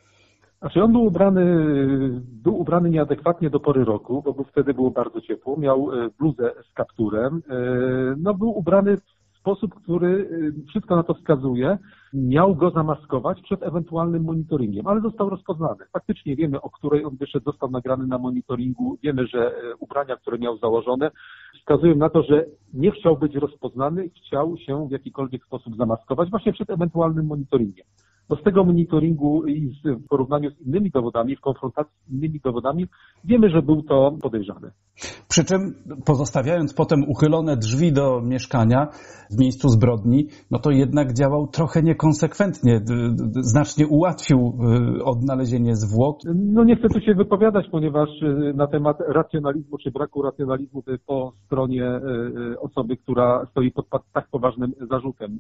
Znaczy 0.60 0.84
on 0.84 0.92
był 0.92 1.04
ubrany, 1.04 1.46
był 2.44 2.60
ubrany 2.60 2.90
nieadekwatnie 2.90 3.50
do 3.50 3.60
pory 3.60 3.86
roku, 3.86 4.24
bo 4.38 4.44
wtedy 4.44 4.74
było 4.74 4.92
bardzo 4.92 5.22
ciepło. 5.22 5.58
Miał 5.58 5.92
e, 5.92 6.10
bluzę 6.20 6.52
z 6.70 6.74
kapturem. 6.74 7.42
E, 7.50 7.56
no 8.18 8.34
był 8.34 8.58
ubrany 8.58 8.98
w 8.98 9.38
sposób, 9.40 9.76
który 9.76 10.30
e, 10.58 10.68
wszystko 10.70 10.96
na 10.96 11.04
to 11.04 11.14
wskazuje. 11.14 11.78
Miał 12.14 12.56
go 12.56 12.70
zamaskować 12.70 13.42
przed 13.42 13.64
ewentualnym 13.64 14.24
monitoringiem, 14.24 14.88
ale 14.88 15.02
został 15.02 15.30
rozpoznany. 15.30 15.86
Faktycznie 15.94 16.36
wiemy, 16.36 16.62
o 16.62 16.70
której 16.70 17.06
on 17.06 17.16
wyszedł, 17.16 17.46
został 17.46 17.72
nagrany 17.72 18.08
na 18.08 18.18
monitoringu. 18.18 18.98
Wiemy, 19.04 19.28
że 19.28 19.52
ubrania, 19.80 20.16
które 20.16 20.38
miał 20.38 20.58
założone, 20.58 21.12
wskazują 21.60 21.96
na 21.96 22.10
to, 22.10 22.24
że 22.24 22.46
nie 22.74 22.92
chciał 22.92 23.18
być 23.18 23.36
rozpoznany, 23.36 24.10
chciał 24.10 24.58
się 24.58 24.88
w 24.88 24.92
jakikolwiek 24.92 25.46
sposób 25.46 25.76
zamaskować 25.76 26.30
właśnie 26.30 26.54
przed 26.54 26.70
ewentualnym 26.70 27.26
monitoringiem. 27.26 27.86
No 28.29 28.36
z 28.36 28.44
tego 28.44 28.63
monitoringu 28.63 29.46
i 29.46 29.72
w 29.86 30.08
porównaniu 30.10 30.51
z 30.51 30.67
innymi 30.67 30.89
dowodami, 30.89 31.36
w 31.36 31.41
konfrontacji 31.41 31.94
z 32.08 32.13
innymi 32.13 32.39
dowodami, 32.39 32.88
wiemy, 33.24 33.50
że 33.50 33.62
był 33.62 33.84
to 33.84 34.17
podejrzany. 34.22 34.72
Przy 35.29 35.44
czym 35.44 35.60
pozostawiając 36.05 36.74
potem 36.74 37.00
uchylone 37.08 37.58
drzwi 37.58 37.94
do 37.94 38.22
mieszkania 38.22 38.88
w 39.32 39.39
miejscu 39.39 39.70
zbrodni, 39.70 40.27
no 40.51 40.60
to 40.60 40.72
jednak 40.72 41.13
działał 41.13 41.48
trochę 41.48 41.84
niekonsekwentnie, 41.84 42.82
znacznie 43.41 43.88
ułatwił 43.88 44.38
y, 45.00 45.03
odnalezienie 45.03 45.75
zwłok. 45.75 46.17
No 46.36 46.63
nie 46.63 46.75
chcę 46.75 46.89
tu 46.89 47.00
się 47.00 47.15
wypowiadać, 47.15 47.65
ponieważ 47.72 48.10
y, 48.22 48.53
na 48.55 48.67
temat 48.67 48.98
racjonalizmu 49.08 49.77
czy 49.77 49.91
braku 49.91 50.22
racjonalizmu 50.22 50.84
po 51.08 51.34
stronie 51.46 52.00
y, 52.53 52.60
osoby, 52.60 52.98
która 52.98 53.46
stoi 53.51 53.72
pod 53.72 53.86
tak 54.13 54.27
poważnym 54.32 54.74
zarzutem. 54.89 55.39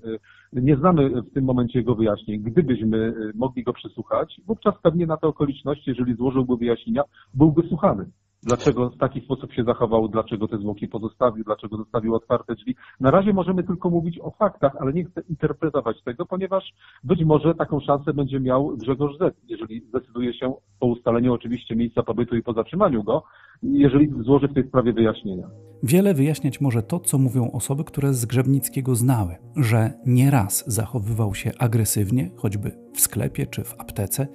Nie 0.53 0.77
znamy 0.77 1.21
w 1.21 1.33
tym 1.33 1.45
momencie 1.45 1.79
jego 1.79 1.95
wyjaśnień. 1.95 2.43
Gdybyśmy 2.75 3.31
mogli 3.35 3.63
go 3.63 3.73
przesłuchać, 3.73 4.41
wówczas 4.45 4.75
pewnie 4.81 5.05
na 5.07 5.17
te 5.17 5.27
okoliczności, 5.27 5.89
jeżeli 5.89 6.15
złożyłby 6.15 6.57
wyjaśnienia, 6.57 7.03
byłby 7.33 7.67
słuchany 7.67 8.05
dlaczego 8.45 8.89
w 8.89 8.97
taki 8.97 9.21
sposób 9.21 9.53
się 9.53 9.63
zachował, 9.63 10.07
dlaczego 10.07 10.47
te 10.47 10.57
zwłoki 10.57 10.87
pozostawił, 10.87 11.43
dlaczego 11.43 11.77
zostawił 11.77 12.15
otwarte 12.15 12.55
drzwi. 12.55 12.75
Na 12.99 13.11
razie 13.11 13.33
możemy 13.33 13.63
tylko 13.63 13.89
mówić 13.89 14.19
o 14.19 14.31
faktach, 14.31 14.75
ale 14.79 14.93
nie 14.93 15.05
chcę 15.05 15.21
interpretować 15.29 16.03
tego, 16.03 16.25
ponieważ 16.25 16.73
być 17.03 17.23
może 17.23 17.55
taką 17.55 17.79
szansę 17.79 18.13
będzie 18.13 18.39
miał 18.39 18.77
Grzegorz 18.77 19.17
Z, 19.17 19.35
jeżeli 19.47 19.81
zdecyduje 19.81 20.33
się 20.33 20.53
po 20.79 20.87
ustaleniu 20.87 21.33
oczywiście 21.33 21.75
miejsca 21.75 22.03
pobytu 22.03 22.35
i 22.35 22.43
po 22.43 22.53
zatrzymaniu 22.53 23.03
go, 23.03 23.23
jeżeli 23.63 24.23
złoży 24.23 24.47
w 24.47 24.53
tej 24.53 24.67
sprawie 24.67 24.93
wyjaśnienia. 24.93 25.47
Wiele 25.83 26.13
wyjaśniać 26.13 26.61
może 26.61 26.83
to, 26.83 26.99
co 26.99 27.17
mówią 27.17 27.51
osoby, 27.51 27.83
które 27.83 28.13
z 28.13 28.25
Grzebnickiego 28.25 28.95
znały, 28.95 29.35
że 29.55 29.93
nieraz 30.05 30.63
zachowywał 30.67 31.35
się 31.35 31.51
agresywnie, 31.59 32.29
choćby 32.35 32.71
w 32.93 33.01
sklepie 33.01 33.45
czy 33.45 33.63
w 33.63 33.81
aptece, 33.81 34.27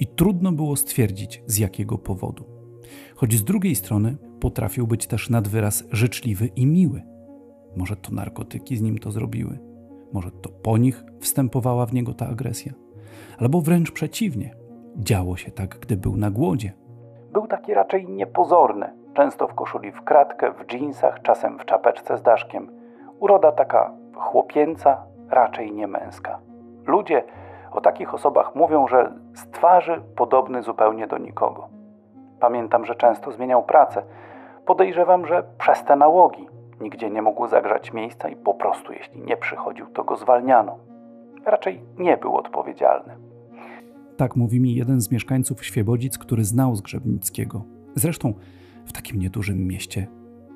i 0.00 0.06
trudno 0.06 0.52
było 0.52 0.76
stwierdzić 0.76 1.42
z 1.46 1.58
jakiego 1.58 1.98
powodu 1.98 2.53
choć 3.16 3.32
z 3.34 3.44
drugiej 3.44 3.74
strony 3.74 4.16
potrafił 4.40 4.86
być 4.86 5.06
też 5.06 5.30
nadwyraz 5.30 5.84
życzliwy 5.90 6.46
i 6.46 6.66
miły. 6.66 7.02
Może 7.76 7.96
to 7.96 8.12
narkotyki 8.12 8.76
z 8.76 8.82
nim 8.82 8.98
to 8.98 9.10
zrobiły, 9.10 9.58
może 10.12 10.30
to 10.30 10.48
po 10.48 10.78
nich 10.78 11.04
wstępowała 11.20 11.86
w 11.86 11.92
niego 11.92 12.14
ta 12.14 12.28
agresja, 12.28 12.72
albo 13.38 13.60
wręcz 13.60 13.92
przeciwnie, 13.92 14.54
działo 14.96 15.36
się 15.36 15.50
tak, 15.50 15.78
gdy 15.78 15.96
był 15.96 16.16
na 16.16 16.30
głodzie. 16.30 16.72
Był 17.32 17.46
taki 17.46 17.74
raczej 17.74 18.08
niepozorny, 18.08 18.90
często 19.14 19.48
w 19.48 19.54
koszuli 19.54 19.92
w 19.92 20.02
kratkę, 20.02 20.52
w 20.52 20.66
dżinsach, 20.66 21.22
czasem 21.22 21.58
w 21.58 21.64
czapeczce 21.64 22.18
z 22.18 22.22
daszkiem. 22.22 22.70
Uroda 23.20 23.52
taka 23.52 23.92
chłopięca, 24.14 25.06
raczej 25.28 25.72
nie 25.72 25.86
męska. 25.86 26.38
Ludzie 26.86 27.24
o 27.72 27.80
takich 27.80 28.14
osobach 28.14 28.54
mówią, 28.54 28.88
że 28.88 29.12
z 29.34 29.50
twarzy 29.50 30.02
podobny 30.16 30.62
zupełnie 30.62 31.06
do 31.06 31.18
nikogo. 31.18 31.73
Pamiętam, 32.44 32.86
że 32.86 32.94
często 32.94 33.32
zmieniał 33.32 33.62
pracę. 33.62 34.02
Podejrzewam, 34.66 35.26
że 35.26 35.44
przez 35.58 35.84
te 35.84 35.96
nałogi 35.96 36.46
nigdzie 36.80 37.10
nie 37.10 37.22
mógł 37.22 37.48
zagrzać 37.48 37.92
miejsca 37.92 38.28
i 38.28 38.36
po 38.36 38.54
prostu, 38.54 38.92
jeśli 38.92 39.20
nie 39.20 39.36
przychodził, 39.36 39.86
to 39.86 40.04
go 40.04 40.16
zwalniano. 40.16 40.78
Raczej 41.44 41.80
nie 41.98 42.16
był 42.16 42.36
odpowiedzialny. 42.36 43.16
Tak 44.16 44.36
mówi 44.36 44.60
mi 44.60 44.74
jeden 44.74 45.00
z 45.00 45.10
mieszkańców 45.10 45.64
Świebodzic, 45.64 46.18
który 46.18 46.44
znał 46.44 46.76
Zgrzebnickiego. 46.76 47.64
Zresztą 47.94 48.34
w 48.86 48.92
takim 48.92 49.18
niedużym 49.18 49.66
mieście 49.66 50.06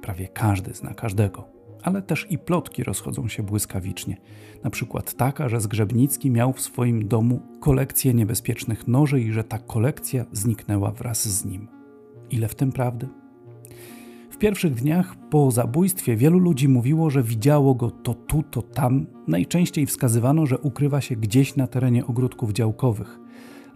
prawie 0.02 0.28
każdy 0.28 0.74
zna 0.74 0.94
każdego. 0.94 1.44
Ale 1.82 2.02
też 2.02 2.30
i 2.30 2.38
plotki 2.38 2.84
rozchodzą 2.84 3.28
się 3.28 3.42
błyskawicznie. 3.42 4.16
Na 4.64 4.70
przykład 4.70 5.14
taka, 5.14 5.48
że 5.48 5.60
Zgrzebnicki 5.60 6.30
miał 6.30 6.52
w 6.52 6.60
swoim 6.60 7.08
domu 7.08 7.40
kolekcję 7.60 8.14
niebezpiecznych 8.14 8.88
noży 8.88 9.20
i 9.20 9.32
że 9.32 9.44
ta 9.44 9.58
kolekcja 9.58 10.24
zniknęła 10.32 10.90
wraz 10.90 11.28
z 11.28 11.44
nim. 11.44 11.77
Ile 12.30 12.48
w 12.48 12.54
tym 12.54 12.72
prawdy? 12.72 13.08
W 14.30 14.38
pierwszych 14.38 14.74
dniach 14.74 15.16
po 15.30 15.50
zabójstwie 15.50 16.16
wielu 16.16 16.38
ludzi 16.38 16.68
mówiło, 16.68 17.10
że 17.10 17.22
widziało 17.22 17.74
go 17.74 17.90
to 17.90 18.14
tu, 18.14 18.42
to 18.42 18.62
tam. 18.62 19.06
Najczęściej 19.28 19.86
wskazywano, 19.86 20.46
że 20.46 20.58
ukrywa 20.58 21.00
się 21.00 21.16
gdzieś 21.16 21.56
na 21.56 21.66
terenie 21.66 22.06
ogródków 22.06 22.52
działkowych. 22.52 23.18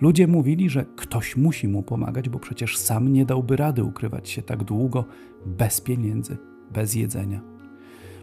Ludzie 0.00 0.26
mówili, 0.26 0.70
że 0.70 0.84
ktoś 0.96 1.36
musi 1.36 1.68
mu 1.68 1.82
pomagać, 1.82 2.28
bo 2.28 2.38
przecież 2.38 2.78
sam 2.78 3.12
nie 3.12 3.24
dałby 3.24 3.56
rady 3.56 3.84
ukrywać 3.84 4.28
się 4.28 4.42
tak 4.42 4.64
długo, 4.64 5.04
bez 5.46 5.80
pieniędzy, 5.80 6.36
bez 6.72 6.94
jedzenia. 6.94 7.40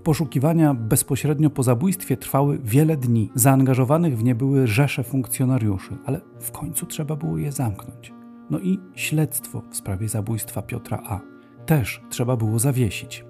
Poszukiwania 0.03 0.73
bezpośrednio 0.73 1.49
po 1.49 1.63
zabójstwie 1.63 2.17
trwały 2.17 2.59
wiele 2.63 2.97
dni. 2.97 3.29
Zaangażowanych 3.35 4.17
w 4.17 4.23
nie 4.23 4.35
były 4.35 4.67
rzesze 4.67 5.03
funkcjonariuszy, 5.03 5.97
ale 6.05 6.21
w 6.39 6.51
końcu 6.51 6.85
trzeba 6.85 7.15
było 7.15 7.37
je 7.37 7.51
zamknąć. 7.51 8.18
No 8.49 8.59
i 8.59 8.79
śledztwo 8.95 9.61
w 9.69 9.75
sprawie 9.75 10.07
zabójstwa 10.07 10.61
Piotra 10.61 10.99
A. 11.05 11.19
Też 11.65 12.01
trzeba 12.09 12.37
było 12.37 12.59
zawiesić. 12.59 13.25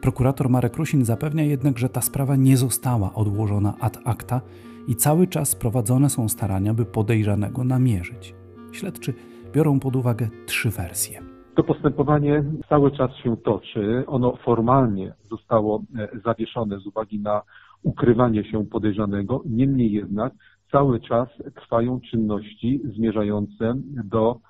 Prokurator 0.00 0.48
Marek 0.48 0.76
Rusin 0.76 1.04
zapewnia 1.04 1.44
jednak, 1.44 1.78
że 1.78 1.88
ta 1.88 2.00
sprawa 2.00 2.36
nie 2.36 2.56
została 2.56 3.14
odłożona 3.14 3.74
ad 3.80 3.98
acta 4.04 4.40
i 4.88 4.94
cały 4.94 5.26
czas 5.26 5.54
prowadzone 5.54 6.10
są 6.10 6.28
starania, 6.28 6.74
by 6.74 6.84
podejrzanego 6.84 7.64
namierzyć. 7.64 8.34
Śledczy 8.72 9.14
biorą 9.52 9.80
pod 9.80 9.96
uwagę 9.96 10.28
trzy 10.46 10.70
wersje. 10.70 11.22
To 11.54 11.64
postępowanie 11.64 12.44
cały 12.68 12.90
czas 12.90 13.10
się 13.16 13.36
toczy. 13.36 14.04
Ono 14.06 14.36
formalnie 14.44 15.14
zostało 15.30 15.82
e, 15.98 16.08
zawieszone 16.24 16.78
z 16.78 16.86
uwagi 16.86 17.18
na 17.18 17.42
ukrywanie 17.82 18.44
się 18.44 18.66
podejrzanego. 18.66 19.42
Niemniej 19.46 19.92
jednak 19.92 20.32
cały 20.72 21.00
czas 21.00 21.28
trwają 21.54 22.00
czynności 22.00 22.80
zmierzające 22.84 23.74
do 24.04 24.40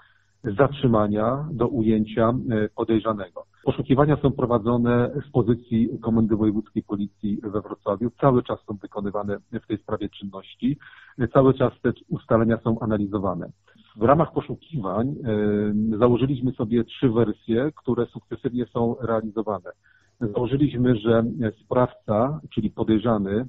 zatrzymania, 0.44 1.48
do 1.52 1.68
ujęcia 1.68 2.28
e, 2.28 2.68
podejrzanego. 2.68 3.44
Poszukiwania 3.64 4.16
są 4.16 4.32
prowadzone 4.32 5.10
z 5.28 5.32
pozycji 5.32 5.88
Komendy 6.02 6.36
Wojewódzkiej 6.36 6.82
Policji 6.82 7.38
we 7.42 7.60
Wrocławiu. 7.60 8.10
Cały 8.20 8.42
czas 8.42 8.58
są 8.66 8.74
wykonywane 8.74 9.38
w 9.62 9.66
tej 9.66 9.78
sprawie 9.78 10.08
czynności. 10.08 10.78
Cały 11.32 11.54
czas 11.54 11.72
te 11.82 11.92
ustalenia 12.08 12.58
są 12.64 12.78
analizowane. 12.78 13.50
W 13.96 14.02
ramach 14.02 14.32
poszukiwań 14.32 15.08
e, 15.94 15.98
założyliśmy 15.98 16.52
sobie 16.52 16.84
trzy 16.84 17.08
wersje, 17.08 17.72
które 17.76 18.06
sukcesywnie 18.06 18.66
są 18.66 18.96
realizowane. 19.00 19.70
Założyliśmy, 20.20 20.96
że 20.96 21.24
sprawca, 21.64 22.40
czyli 22.50 22.70
podejrzany 22.70 23.46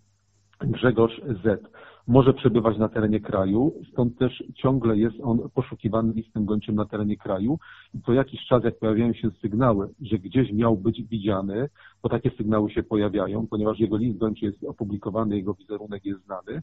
Grzegorz 0.61 1.21
Z 1.43 1.69
może 2.07 2.33
przebywać 2.33 2.77
na 2.77 2.89
terenie 2.89 3.19
kraju, 3.19 3.73
stąd 3.91 4.17
też 4.17 4.43
ciągle 4.55 4.97
jest 4.97 5.15
on 5.23 5.49
poszukiwany 5.53 6.13
listem 6.13 6.45
gończym 6.45 6.75
na 6.75 6.85
terenie 6.85 7.17
kraju 7.17 7.59
i 7.93 8.01
co 8.01 8.13
jakiś 8.13 8.45
czas, 8.45 8.63
jak 8.63 8.79
pojawiają 8.79 9.13
się 9.13 9.31
sygnały, 9.31 9.89
że 10.01 10.17
gdzieś 10.17 10.51
miał 10.51 10.77
być 10.77 11.03
widziany, 11.03 11.69
bo 12.03 12.09
takie 12.09 12.31
sygnały 12.31 12.71
się 12.71 12.83
pojawiają, 12.83 13.47
ponieważ 13.47 13.79
jego 13.79 13.97
list 13.97 14.17
gończy 14.17 14.45
jest 14.45 14.63
opublikowany, 14.63 15.35
jego 15.35 15.53
wizerunek 15.53 16.05
jest 16.05 16.25
znany, 16.25 16.61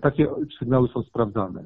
Takie 0.00 0.28
sygnały 0.58 0.88
są 0.88 1.02
sprawdzane. 1.02 1.64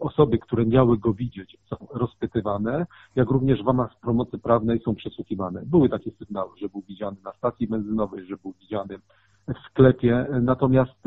Osoby, 0.00 0.38
które 0.38 0.66
miały 0.66 0.98
go 0.98 1.14
widzieć, 1.14 1.56
są 1.70 1.76
rozpytywane, 1.90 2.86
jak 3.16 3.30
również 3.30 3.62
w 3.62 3.66
ramach 3.66 4.00
pomocy 4.00 4.38
prawnej 4.38 4.80
są 4.80 4.94
przesłuchiwane. 4.94 5.62
Były 5.66 5.88
takie 5.88 6.10
sygnały, 6.10 6.50
że 6.58 6.68
był 6.68 6.82
widziany 6.88 7.16
na 7.24 7.32
stacji 7.32 7.66
benzynowej, 7.66 8.26
że 8.26 8.36
był 8.36 8.54
widziany 8.60 8.98
w 9.48 9.70
sklepie, 9.70 10.26
natomiast 10.42 11.02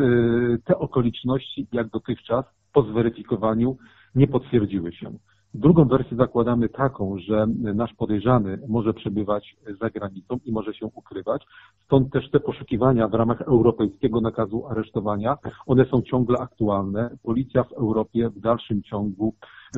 te 0.66 0.78
okoliczności, 0.78 1.68
jak 1.72 1.90
dotychczas, 1.90 2.46
po 2.74 2.84
zweryfikowaniu, 2.84 3.78
nie 4.16 4.28
potwierdziły 4.28 4.92
się. 4.92 5.12
Drugą 5.54 5.86
wersję 5.86 6.18
zakładamy 6.18 6.70
taką, 6.70 7.18
że 7.18 7.48
nasz 7.58 7.94
podejrzany 7.94 8.60
może 8.68 8.94
przebywać 8.94 9.56
za 9.82 9.90
granicą 9.90 10.40
i 10.46 10.52
może 10.52 10.74
się 10.74 10.86
ukrywać. 10.86 11.46
Stąd 11.86 12.14
też 12.14 12.32
te 12.32 12.40
poszukiwania 12.40 13.08
w 13.08 13.14
ramach 13.14 13.42
europejskiego 13.42 14.22
nakazu 14.22 14.68
aresztowania, 14.68 15.38
one 15.66 15.86
są 15.86 16.02
ciągle 16.02 16.38
aktualne. 16.38 17.10
Policja 17.24 17.64
w 17.64 17.74
Europie 17.74 18.30
w 18.30 18.40
dalszym 18.40 18.84
ciągu 18.84 19.34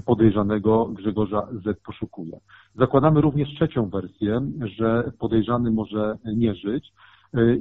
podejrzanego 0.05 0.85
Grzegorza 0.85 1.47
Z 1.65 1.79
poszukuje. 1.83 2.39
Zakładamy 2.75 3.21
również 3.21 3.49
trzecią 3.55 3.89
wersję, 3.89 4.41
że 4.77 5.11
podejrzany 5.19 5.71
może 5.71 6.17
nie 6.35 6.55
żyć. 6.55 6.93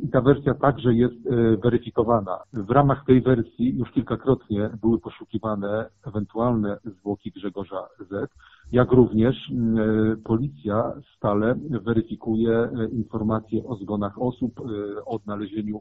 I 0.03 0.09
ta 0.09 0.21
wersja 0.21 0.55
także 0.55 0.95
jest 0.95 1.27
e, 1.27 1.57
weryfikowana. 1.57 2.39
W 2.53 2.71
ramach 2.71 3.05
tej 3.05 3.23
wersji 3.23 3.79
już 3.79 3.91
kilkakrotnie 3.91 4.71
były 4.81 4.99
poszukiwane 5.01 5.91
ewentualne 6.07 6.79
zwłoki 6.85 7.31
Grzegorza 7.31 7.89
Z, 8.11 8.31
jak 8.73 8.93
również 8.93 9.37
e, 9.51 10.17
policja 10.25 10.93
stale 11.17 11.55
weryfikuje 11.71 12.53
e, 12.53 12.89
informacje 12.93 13.65
o 13.65 13.77
zgonach 13.77 14.23
osób, 14.23 14.61
o 15.05 15.15
odnalezieniu 15.15 15.81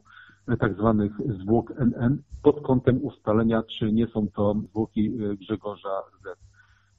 tak 0.60 0.74
zwanych 0.74 1.12
zwłok 1.42 1.72
NN 1.78 2.22
pod 2.42 2.60
kątem 2.60 3.04
ustalenia, 3.04 3.62
czy 3.78 3.92
nie 3.92 4.06
są 4.06 4.26
to 4.28 4.54
zwłoki 4.70 5.10
Grzegorza 5.40 6.02
Z. 6.24 6.49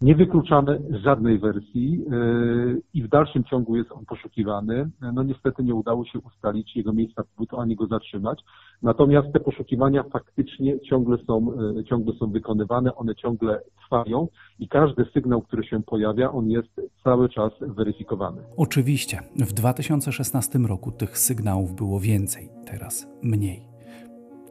Nie 0.01 0.15
wykluczamy 0.15 0.81
żadnej 1.03 1.39
wersji 1.39 1.91
yy, 1.91 2.81
i 2.93 3.03
w 3.03 3.07
dalszym 3.07 3.43
ciągu 3.43 3.75
jest 3.75 3.91
on 3.91 4.05
poszukiwany. 4.05 4.89
No 5.13 5.23
niestety 5.23 5.63
nie 5.63 5.75
udało 5.75 6.05
się 6.05 6.19
ustalić 6.19 6.75
jego 6.75 6.93
miejsca 6.93 7.23
pobytu 7.35 7.59
ani 7.59 7.75
go 7.75 7.87
zatrzymać. 7.87 8.41
Natomiast 8.81 9.33
te 9.33 9.39
poszukiwania 9.39 10.03
faktycznie 10.03 10.79
ciągle 10.79 11.17
są, 11.27 11.47
yy, 11.75 11.83
ciągle 11.83 12.13
są 12.13 12.31
wykonywane, 12.31 12.95
one 12.95 13.15
ciągle 13.15 13.61
trwają 13.83 14.27
i 14.59 14.67
każdy 14.67 15.05
sygnał, 15.13 15.41
który 15.41 15.63
się 15.63 15.83
pojawia, 15.83 16.31
on 16.31 16.49
jest 16.49 16.81
cały 17.03 17.29
czas 17.29 17.51
weryfikowany. 17.61 18.41
Oczywiście 18.57 19.19
w 19.35 19.53
2016 19.53 20.59
roku 20.59 20.91
tych 20.91 21.17
sygnałów 21.17 21.75
było 21.75 21.99
więcej, 21.99 22.49
teraz 22.65 23.07
mniej. 23.23 23.61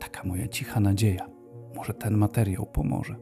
Taka 0.01 0.29
moja 0.29 0.49
cicha 0.49 0.81
nadzieja. 0.81 1.27
Może 1.77 1.95
ten 1.95 2.17
materiał 2.17 2.67
pomoże. 2.67 3.17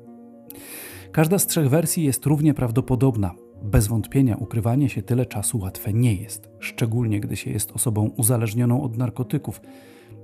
Każda 1.12 1.38
z 1.38 1.46
trzech 1.46 1.68
wersji 1.68 2.04
jest 2.04 2.26
równie 2.26 2.54
prawdopodobna. 2.54 3.34
Bez 3.62 3.86
wątpienia 3.86 4.36
ukrywanie 4.36 4.88
się 4.88 5.02
tyle 5.02 5.26
czasu 5.26 5.58
łatwe 5.58 5.92
nie 5.92 6.14
jest, 6.14 6.48
szczególnie 6.58 7.20
gdy 7.20 7.36
się 7.36 7.50
jest 7.50 7.72
osobą 7.72 8.10
uzależnioną 8.16 8.82
od 8.82 8.96
narkotyków. 8.96 9.60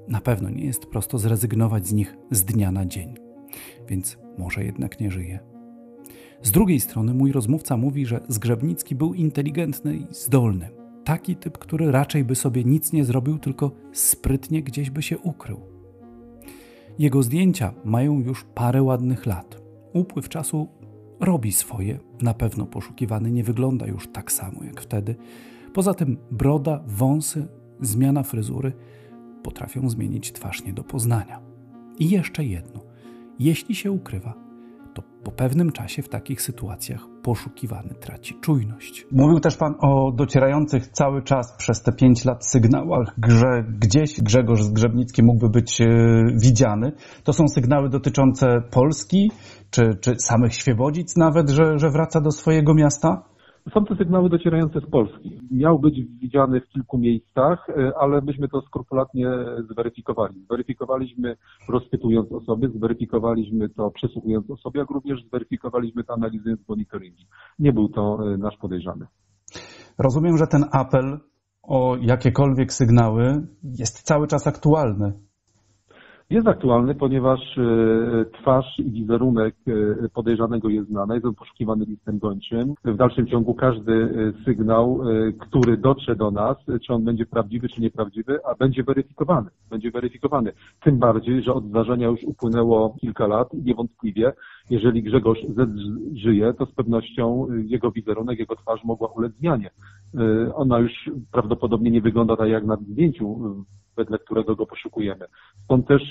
Na 0.09 0.20
pewno 0.20 0.51
nie 0.51 0.64
jest 0.64 0.87
prosto 0.87 1.18
zrezygnować 1.18 1.87
z 1.87 1.92
nich 1.92 2.16
z 2.31 2.44
dnia 2.44 2.73
na 2.73 2.87
dzień. 2.87 3.14
Więc 3.88 4.18
może 4.38 4.64
jednak 4.64 5.01
nie 5.01 5.11
żyje. 5.11 5.38
Z 6.42 6.51
drugiej 6.51 6.81
strony 6.81 7.14
mój 7.14 7.33
rozmówca 7.33 7.77
mówi, 7.77 8.07
że 8.07 8.20
Zgrzebnicki 8.29 8.94
był 8.94 9.14
inteligentny 9.14 9.97
i 9.97 10.07
zdolny. 10.11 10.68
Taki 11.05 11.37
typ, 11.37 11.59
który 11.59 11.92
raczej 11.92 12.25
by 12.25 12.35
sobie 12.35 12.64
nic 12.64 12.92
nie 12.92 13.05
zrobił, 13.05 13.38
tylko 13.38 13.70
sprytnie 13.92 14.62
gdzieś 14.62 14.90
by 14.90 15.03
się 15.03 15.18
ukrył. 15.18 15.61
Jego 16.99 17.23
zdjęcia 17.23 17.75
mają 17.85 18.20
już 18.20 18.44
parę 18.55 18.83
ładnych 18.83 19.27
lat 19.27 19.63
upływ 19.94 20.28
czasu 20.28 20.68
robi 21.20 21.52
swoje. 21.52 21.98
Na 22.22 22.35
pewno 22.35 22.66
poszukiwany 22.66 23.30
nie 23.30 23.44
wygląda 23.44 23.87
już 23.87 24.09
tak 24.09 24.33
samo 24.33 24.64
jak 24.64 24.80
wtedy. 24.80 25.16
Poza 25.72 25.94
tym 25.94 26.16
broda, 26.30 26.83
wąsy, 26.87 27.46
zmiana 27.80 28.22
fryzury 28.22 28.72
potrafią 29.42 29.88
zmienić 29.88 30.33
twarz 30.33 30.64
nie 30.64 30.72
do 30.72 30.85
poznania. 30.85 31.40
I 31.98 32.11
jeszcze 32.11 32.44
jedno. 32.44 32.80
Jeśli 33.38 33.74
się 33.74 33.92
ukrywa, 33.92 34.43
po 35.24 35.32
pewnym 35.32 35.72
czasie 35.72 36.02
w 36.02 36.08
takich 36.08 36.42
sytuacjach 36.42 37.00
poszukiwany 37.22 37.94
traci 38.00 38.34
czujność. 38.40 39.06
Mówił 39.12 39.40
też 39.40 39.56
Pan 39.56 39.74
o 39.80 40.12
docierających 40.12 40.88
cały 40.88 41.22
czas 41.22 41.56
przez 41.58 41.82
te 41.82 41.92
pięć 41.92 42.24
lat 42.24 42.46
sygnałach, 42.46 43.14
że 43.28 43.64
gdzieś 43.78 44.20
Grzegorz 44.20 44.62
Zgrzebnicki 44.62 45.22
mógłby 45.22 45.48
być 45.48 45.80
e, 45.80 45.87
widziany. 46.42 46.92
To 47.24 47.32
są 47.32 47.48
sygnały 47.48 47.88
dotyczące 47.88 48.46
Polski, 48.70 49.30
czy, 49.70 49.82
czy 50.00 50.14
samych 50.18 50.54
Świebodzic 50.54 51.16
nawet, 51.16 51.50
że, 51.50 51.78
że 51.78 51.90
wraca 51.90 52.20
do 52.20 52.30
swojego 52.30 52.74
miasta? 52.74 53.22
Są 53.72 53.85
to 53.85 53.96
sygnały 53.96 54.31
docierające 54.31 54.81
z 54.81 54.90
Polski. 54.90 55.40
Miał 55.50 55.79
być 55.79 56.00
widziany 56.20 56.61
w 56.61 56.68
kilku 56.68 56.98
miejscach, 56.98 57.66
e, 57.70 57.92
ale 57.98 58.20
myśmy 58.20 58.48
to 58.48 58.61
skrupulatnie 58.61 59.29
zweryfikowali. 59.70 60.44
Zweryfikowaliśmy 60.44 61.37
rozpytując 61.68 62.33
osoby, 62.33 62.70
zweryfikowaliśmy 62.77 63.68
to 63.68 63.90
przesłuchując 63.90 64.50
osoby, 64.50 64.79
jak 64.79 64.90
również 64.90 65.24
zweryfikowaliśmy 65.29 66.05
to 66.05 66.14
analizując 66.14 66.68
monitoringi. 66.68 67.27
Nie 67.59 67.72
był 67.72 67.88
to 67.88 68.18
e, 68.35 68.37
nasz 68.37 68.57
podejrzany. 68.57 69.07
Rozumiem, 69.98 70.38
że 70.38 70.46
ten 70.46 70.64
apel 70.72 71.20
o 71.62 71.96
jakiekolwiek 72.00 72.72
sygnały 72.72 73.46
jest 73.62 74.03
cały 74.03 74.27
czas 74.27 74.46
aktualny 74.46 75.12
jest 76.30 76.48
aktualny, 76.48 76.94
ponieważ 76.94 77.58
e, 77.58 78.24
twarz 78.40 78.78
i 78.78 78.90
wizerunek 78.90 79.54
e, 80.04 80.08
podejrzanego 80.08 80.68
jest 80.68 80.88
znany, 80.88 81.14
jest 81.14 81.26
on 81.26 81.34
poszukiwany 81.34 81.84
listem 81.84 82.18
gończym. 82.18 82.74
W 82.84 82.96
dalszym 82.96 83.26
ciągu 83.26 83.54
każdy 83.54 83.92
e, 83.92 84.44
sygnał, 84.44 85.00
który 85.38 85.76
dotrze 85.76 86.16
do 86.16 86.30
nas, 86.30 86.56
czy 86.87 86.92
on 86.92 87.04
będzie 87.04 87.26
prawdziwy, 87.26 87.68
czy 87.68 87.80
nieprawdziwy, 87.80 88.38
a 88.44 88.54
będzie 88.54 88.82
weryfikowany. 88.82 89.50
Będzie 89.70 89.90
weryfikowany. 89.90 90.52
Tym 90.82 90.98
bardziej, 90.98 91.42
że 91.42 91.54
od 91.54 91.64
zdarzenia 91.64 92.08
już 92.08 92.22
upłynęło 92.24 92.96
kilka 93.00 93.26
lat 93.26 93.54
i 93.54 93.62
niewątpliwie, 93.62 94.32
jeżeli 94.70 95.02
Grzegorz 95.02 95.38
Z 95.56 95.70
żyje, 96.18 96.54
to 96.54 96.66
z 96.66 96.72
pewnością 96.72 97.46
jego 97.66 97.90
wizerunek, 97.90 98.38
jego 98.38 98.56
twarz 98.56 98.84
mogła 98.84 99.08
ulec 99.08 99.32
zmianie. 99.34 99.70
Ona 100.54 100.78
już 100.78 101.10
prawdopodobnie 101.32 101.90
nie 101.90 102.00
wygląda 102.00 102.37
tak 102.37 102.48
jak 102.48 102.64
na 102.64 102.76
zdjęciu 102.76 103.64
wedle 103.96 104.18
którego 104.18 104.57
go 104.57 104.66
poszukujemy. 104.66 105.26
Stąd 105.64 105.87
też 105.87 106.02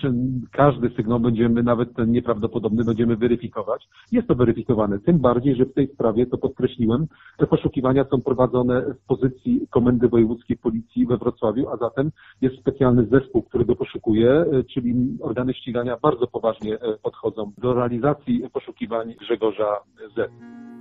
każdy 0.52 0.90
sygnał 0.90 1.20
będziemy, 1.20 1.64
nawet 1.64 1.96
ten 1.96 2.12
nieprawdopodobny, 2.12 2.84
będziemy 2.84 3.16
weryfikować. 3.16 3.88
Jest 4.12 4.28
to 4.28 4.36
weryfikowane, 4.36 5.00
tym 5.00 5.20
bardziej, 5.20 5.56
że 5.56 5.66
w 5.66 5.74
tej 5.74 5.88
sprawie, 5.88 6.26
to 6.26 6.38
podkreśliłem, 6.38 7.08
te 7.38 7.48
poszukiwania 7.48 8.06
są 8.06 8.22
prowadzone 8.22 8.82
z 8.82 9.08
pozycji 9.08 9.68
Komendy 9.70 10.10
Wojewódzkiej 10.10 10.58
Policji 10.58 11.06
we 11.06 11.18
Wrocławiu, 11.18 11.70
a 11.70 11.78
zatem 11.78 12.12
jest 12.42 12.60
specjalny 12.60 13.06
zespół, 13.06 13.44
który 13.44 13.66
go 13.66 13.76
poszukuje, 13.76 14.32
e, 14.32 14.64
czyli 14.74 15.18
organy 15.22 15.54
ścigania 15.54 15.98
bardzo 16.02 16.28
poważnie 16.28 16.80
e, 16.80 16.98
podchodzą 17.04 17.52
do 17.58 17.74
realizacji 17.74 18.44
poszukiwań 18.54 19.14
Grzegorza 19.20 19.80
Z. 20.16 20.32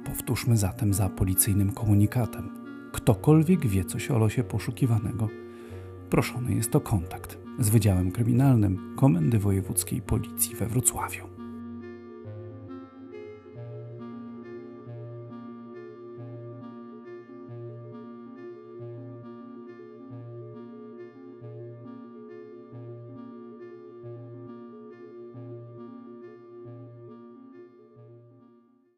Powtórzmy 0.07 0.57
zatem 0.57 0.93
za 0.93 1.09
policyjnym 1.09 1.73
komunikatem. 1.73 2.63
Ktokolwiek 2.93 3.67
wie 3.67 3.85
coś 3.85 4.11
o 4.11 4.19
losie 4.19 4.45
poszukiwanego, 4.45 5.29
proszony 6.13 6.55
jest 6.55 6.77
o 6.77 6.81
kontakt 6.81 7.39
z 7.59 7.69
Wydziałem 7.69 8.13
Kryminalnym 8.13 8.95
Komendy 8.97 9.39
Wojewódzkiej 9.39 10.03
Policji 10.03 10.57
we 10.57 10.67
Wrocławiu. 10.67 11.32